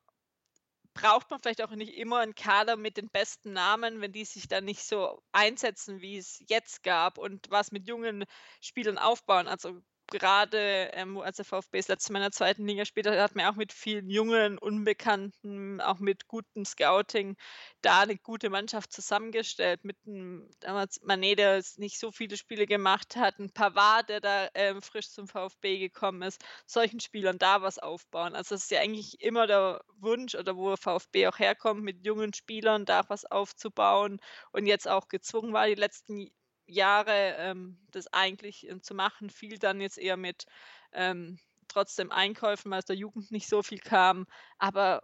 braucht 0.94 1.30
man 1.30 1.40
vielleicht 1.40 1.62
auch 1.62 1.72
nicht 1.72 1.96
immer 1.96 2.20
einen 2.20 2.36
Kader 2.36 2.76
mit 2.78 2.98
den 2.98 3.10
besten 3.10 3.54
Namen, 3.54 4.02
wenn 4.02 4.12
die 4.12 4.26
sich 4.26 4.48
dann 4.48 4.66
nicht 4.66 4.84
so 4.84 5.22
einsetzen, 5.32 6.02
wie 6.02 6.18
es 6.18 6.44
jetzt 6.48 6.84
gab 6.84 7.18
und 7.18 7.50
was 7.50 7.72
mit 7.72 7.88
jungen 7.88 8.26
Spielern 8.62 8.98
aufbauen. 8.98 9.48
Also 9.48 9.82
gerade 10.10 10.58
ähm, 10.94 11.18
als 11.18 11.38
der 11.38 11.46
VfB 11.46 11.78
das 11.78 11.88
letzte 11.88 12.14
Mal 12.14 12.20
in 12.20 12.24
der 12.24 12.32
zweiten 12.32 12.68
Liga 12.68 12.86
spielte, 12.86 13.22
hat 13.22 13.36
man 13.36 13.46
auch 13.46 13.56
mit 13.56 13.74
vielen 13.74 14.10
jungen, 14.10 14.58
Unbekannten, 14.58 15.82
auch 15.82 16.00
mit 16.00 16.28
gutem 16.28 16.66
Scouting 16.66 17.36
da 17.82 18.02
eine 18.02 18.18
gute 18.18 18.50
Mannschaft 18.50 18.92
zusammengestellt. 18.94 19.84
Mit 19.84 19.98
einem 20.06 20.50
damals 20.60 21.02
Manet, 21.04 21.40
der 21.40 21.64
nicht 21.78 22.00
so 22.00 22.12
viele 22.12 22.38
Spiele 22.38 22.66
gemacht 22.66 23.16
hat, 23.16 23.40
ein 23.40 23.52
Pavard, 23.52 24.10
der 24.10 24.22
da 24.22 24.50
ähm, 24.54 24.82
frisch 24.82 25.10
zum 25.12 25.28
VfB 25.28 25.80
gekommen 25.80 26.22
ist, 26.22 26.44
solchen 26.66 27.00
Spielern 27.00 27.38
da 27.38 27.62
was 27.62 27.80
aufbauen. 27.80 28.36
Also 28.36 28.56
das 28.56 28.64
ist 28.64 28.72
ja 28.72 28.80
eigentlich 28.82 29.22
immer 29.22 29.48
der 29.48 29.82
Wunsch 30.00 30.36
oder 30.36 30.56
wo 30.56 30.76
VfB 30.76 31.28
auch 31.28 31.40
herkommt, 31.40 31.84
mit 31.84 32.06
jungen 32.06 32.34
Spielern 32.34 32.86
da 32.86 33.04
was 33.10 33.26
aufzubauen 33.26 34.20
und 34.52 34.66
jetzt 34.66 34.88
auch 34.88 35.08
gezwungen 35.08 35.54
war, 35.54 35.68
die 35.68 35.76
letzten 35.76 36.32
Jahre 36.68 37.36
ähm, 37.38 37.78
das 37.92 38.12
eigentlich 38.14 38.70
äh, 38.70 38.82
zu 38.82 38.94
machen, 38.94 39.30
fiel 39.30 39.58
dann 39.58 39.82
jetzt 39.82 39.98
eher 39.98 40.18
mit 40.18 40.46
ähm, 40.92 41.40
trotzdem 41.68 42.12
Einkäufen, 42.12 42.72
weil 42.72 42.80
aus 42.80 42.86
der 42.86 42.96
Jugend 42.96 43.32
nicht 43.32 43.48
so 43.48 43.64
viel 43.64 43.80
kam. 43.80 44.28
Aber 44.58 45.04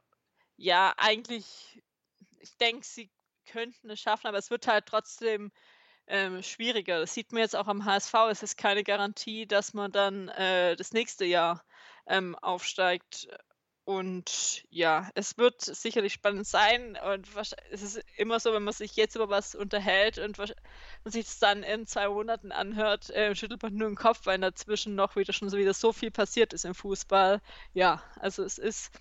ja, 0.57 0.93
eigentlich, 0.97 1.81
ich 2.39 2.55
denke, 2.57 2.85
sie 2.85 3.09
könnten 3.45 3.89
es 3.89 3.99
schaffen, 3.99 4.27
aber 4.27 4.37
es 4.37 4.49
wird 4.49 4.67
halt 4.67 4.85
trotzdem 4.85 5.51
ähm, 6.07 6.43
schwieriger. 6.43 6.99
Das 6.99 7.13
sieht 7.13 7.31
man 7.31 7.41
jetzt 7.41 7.55
auch 7.55 7.67
am 7.67 7.85
HSV. 7.85 8.13
Es 8.29 8.43
ist 8.43 8.57
keine 8.57 8.83
Garantie, 8.83 9.47
dass 9.47 9.73
man 9.73 9.91
dann 9.91 10.29
äh, 10.29 10.75
das 10.75 10.91
nächste 10.93 11.25
Jahr 11.25 11.63
ähm, 12.07 12.35
aufsteigt. 12.35 13.27
Und 13.85 14.63
ja, 14.69 15.09
es 15.13 15.37
wird 15.37 15.61
sicherlich 15.61 16.13
spannend 16.13 16.47
sein. 16.47 16.97
Und 17.11 17.27
es 17.71 17.81
ist 17.81 18.01
immer 18.15 18.39
so, 18.39 18.53
wenn 18.53 18.63
man 18.63 18.73
sich 18.73 18.95
jetzt 18.95 19.15
über 19.15 19.29
was 19.29 19.55
unterhält 19.55 20.19
und 20.19 20.37
man 20.37 20.47
sich 21.05 21.25
es 21.25 21.39
dann 21.39 21.63
in 21.63 21.85
zwei 21.85 22.07
Monaten 22.07 22.53
anhört, 22.53 23.09
äh, 23.09 23.35
schüttelt 23.35 23.61
man 23.61 23.75
nur 23.75 23.89
den 23.89 23.95
Kopf, 23.95 24.25
weil 24.25 24.39
dazwischen 24.39 24.95
noch 24.95 25.17
wieder 25.17 25.33
schon 25.33 25.49
so 25.49 25.57
wieder 25.57 25.73
so 25.73 25.91
viel 25.91 26.11
passiert 26.11 26.53
ist 26.53 26.63
im 26.63 26.75
Fußball. 26.75 27.41
Ja, 27.73 28.01
also 28.19 28.43
es 28.43 28.57
ist 28.57 28.91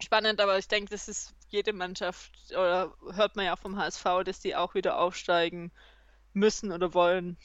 spannend, 0.00 0.40
aber 0.40 0.58
ich 0.58 0.68
denke, 0.68 0.90
das 0.90 1.08
ist 1.08 1.34
jede 1.48 1.72
Mannschaft, 1.72 2.32
oder 2.50 2.94
hört 3.12 3.34
man 3.34 3.46
ja 3.46 3.54
auch 3.54 3.60
vom 3.60 3.76
HSV, 3.76 4.04
dass 4.24 4.40
die 4.40 4.54
auch 4.54 4.74
wieder 4.74 4.98
aufsteigen 4.98 5.72
müssen 6.32 6.70
oder 6.70 6.94
wollen. 6.94 7.36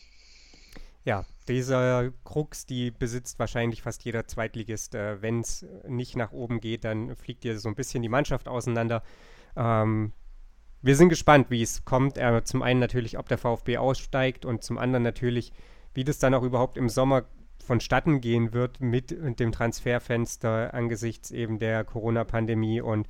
Ja, 1.04 1.26
diese 1.50 2.14
Krux, 2.24 2.66
die 2.66 2.92
besitzt 2.92 3.40
wahrscheinlich 3.40 3.82
fast 3.82 4.04
jeder 4.06 4.28
Zweitligist. 4.28 4.96
Äh, 4.96 5.22
Wenn 5.22 5.42
es 5.42 5.66
nicht 5.88 6.16
nach 6.16 6.32
oben 6.32 6.62
geht, 6.62 6.86
dann 6.86 7.16
fliegt 7.16 7.44
dir 7.44 7.60
so 7.60 7.68
ein 7.68 7.76
bisschen 7.76 8.04
die 8.04 8.10
Mannschaft 8.10 8.48
auseinander. 8.48 9.04
Ähm, 9.58 10.14
wir 10.82 10.96
sind 10.96 11.10
gespannt, 11.10 11.50
wie 11.50 11.62
es 11.62 11.84
kommt. 11.84 12.18
Äh, 12.18 12.44
zum 12.44 12.62
einen 12.62 12.80
natürlich, 12.80 13.18
ob 13.18 13.28
der 13.28 13.38
VfB 13.38 13.78
aussteigt 13.78 14.46
und 14.46 14.64
zum 14.64 14.78
anderen 14.78 15.04
natürlich, 15.04 15.52
wie 15.94 16.04
das 16.04 16.20
dann 16.20 16.34
auch 16.34 16.44
überhaupt 16.44 16.78
im 16.78 16.88
Sommer 16.88 17.26
vonstatten 17.62 18.22
gehen 18.22 18.54
wird 18.54 18.80
mit 18.80 19.12
dem 19.12 19.52
Transferfenster 19.52 20.74
angesichts 20.74 21.30
eben 21.32 21.60
der 21.60 21.84
Corona-Pandemie 21.84 22.82
und 22.82 23.08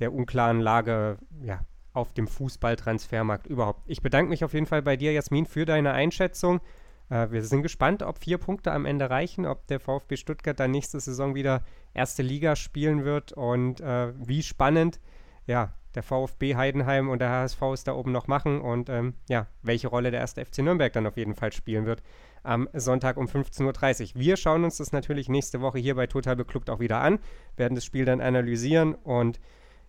der 0.00 0.12
unklaren 0.12 0.60
Lage 0.60 1.18
ja, 1.42 1.60
auf 1.92 2.12
dem 2.12 2.26
Fußballtransfermarkt 2.26 3.46
überhaupt. 3.46 3.82
Ich 3.86 4.02
bedanke 4.02 4.30
mich 4.30 4.44
auf 4.44 4.54
jeden 4.54 4.66
Fall 4.66 4.82
bei 4.82 4.96
dir, 4.96 5.12
Jasmin, 5.12 5.46
für 5.46 5.64
deine 5.64 5.92
Einschätzung. 5.92 6.60
Äh, 7.10 7.30
wir 7.30 7.42
sind 7.42 7.62
gespannt, 7.62 8.02
ob 8.02 8.18
vier 8.18 8.38
Punkte 8.38 8.72
am 8.72 8.86
Ende 8.86 9.10
reichen, 9.10 9.46
ob 9.46 9.66
der 9.66 9.80
VfB 9.80 10.16
Stuttgart 10.16 10.58
dann 10.58 10.70
nächste 10.70 11.00
Saison 11.00 11.34
wieder 11.34 11.62
erste 11.94 12.22
Liga 12.22 12.56
spielen 12.56 13.04
wird 13.04 13.32
und 13.32 13.80
äh, 13.80 14.12
wie 14.16 14.42
spannend 14.42 15.00
ja, 15.46 15.74
der 15.94 16.02
VfB 16.02 16.56
Heidenheim 16.56 17.08
und 17.08 17.18
der 17.20 17.30
HSV 17.30 17.60
es 17.74 17.84
da 17.84 17.92
oben 17.94 18.12
noch 18.12 18.26
machen 18.26 18.60
und 18.60 18.88
ähm, 18.88 19.14
ja, 19.28 19.46
welche 19.62 19.88
Rolle 19.88 20.10
der 20.10 20.20
erste 20.20 20.44
FC 20.44 20.58
Nürnberg 20.58 20.92
dann 20.92 21.06
auf 21.06 21.16
jeden 21.16 21.34
Fall 21.34 21.52
spielen 21.52 21.86
wird 21.86 22.02
am 22.42 22.68
Sonntag 22.72 23.16
um 23.18 23.26
15.30 23.26 24.14
Uhr. 24.14 24.20
Wir 24.20 24.36
schauen 24.36 24.64
uns 24.64 24.78
das 24.78 24.92
natürlich 24.92 25.28
nächste 25.28 25.60
Woche 25.60 25.78
hier 25.78 25.94
bei 25.94 26.06
Total 26.06 26.34
Beklubbt 26.34 26.70
auch 26.70 26.80
wieder 26.80 27.00
an, 27.00 27.18
werden 27.56 27.74
das 27.74 27.84
Spiel 27.84 28.04
dann 28.04 28.20
analysieren 28.20 28.94
und 28.94 29.38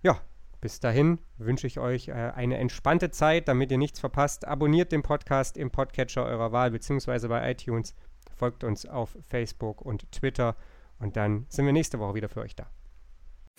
ja, 0.01 0.19
bis 0.63 0.79
dahin 0.79 1.19
wünsche 1.37 1.67
ich 1.67 1.77
euch 1.77 2.07
äh, 2.07 2.13
eine 2.13 2.57
entspannte 2.57 3.11
Zeit, 3.11 3.49
damit 3.49 3.69
ihr 3.69 3.77
nichts 3.77 3.99
verpasst. 3.99 4.47
Abonniert 4.47 4.93
den 4.93 5.03
Podcast 5.03 5.57
im 5.57 5.71
Podcatcher 5.71 6.25
eurer 6.25 6.53
Wahl 6.53 6.71
beziehungsweise 6.71 7.27
bei 7.27 7.51
iTunes. 7.51 7.93
Folgt 8.33 8.63
uns 8.63 8.85
auf 8.85 9.09
Facebook 9.27 9.81
und 9.81 10.09
Twitter 10.13 10.55
und 10.99 11.17
dann 11.17 11.45
sind 11.49 11.65
wir 11.65 11.73
nächste 11.73 11.99
Woche 11.99 12.15
wieder 12.15 12.29
für 12.29 12.39
euch 12.39 12.55
da. 12.55 12.67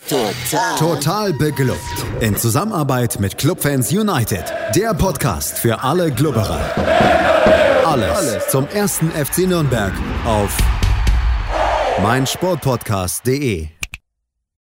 Total. 0.08 0.78
Total 0.78 1.32
beglückt. 1.34 1.78
In 2.20 2.36
Zusammenarbeit 2.36 3.20
mit 3.20 3.36
Clubfans 3.36 3.92
United. 3.92 4.50
Der 4.74 4.94
Podcast 4.94 5.58
für 5.58 5.82
alle 5.82 6.10
Glubberer. 6.10 6.58
Alles, 7.84 8.16
Alles 8.16 8.48
zum 8.48 8.66
ersten 8.68 9.10
FC 9.10 9.46
Nürnberg 9.46 9.92
auf 10.24 10.56
meinsportpodcast.de. 12.02 13.68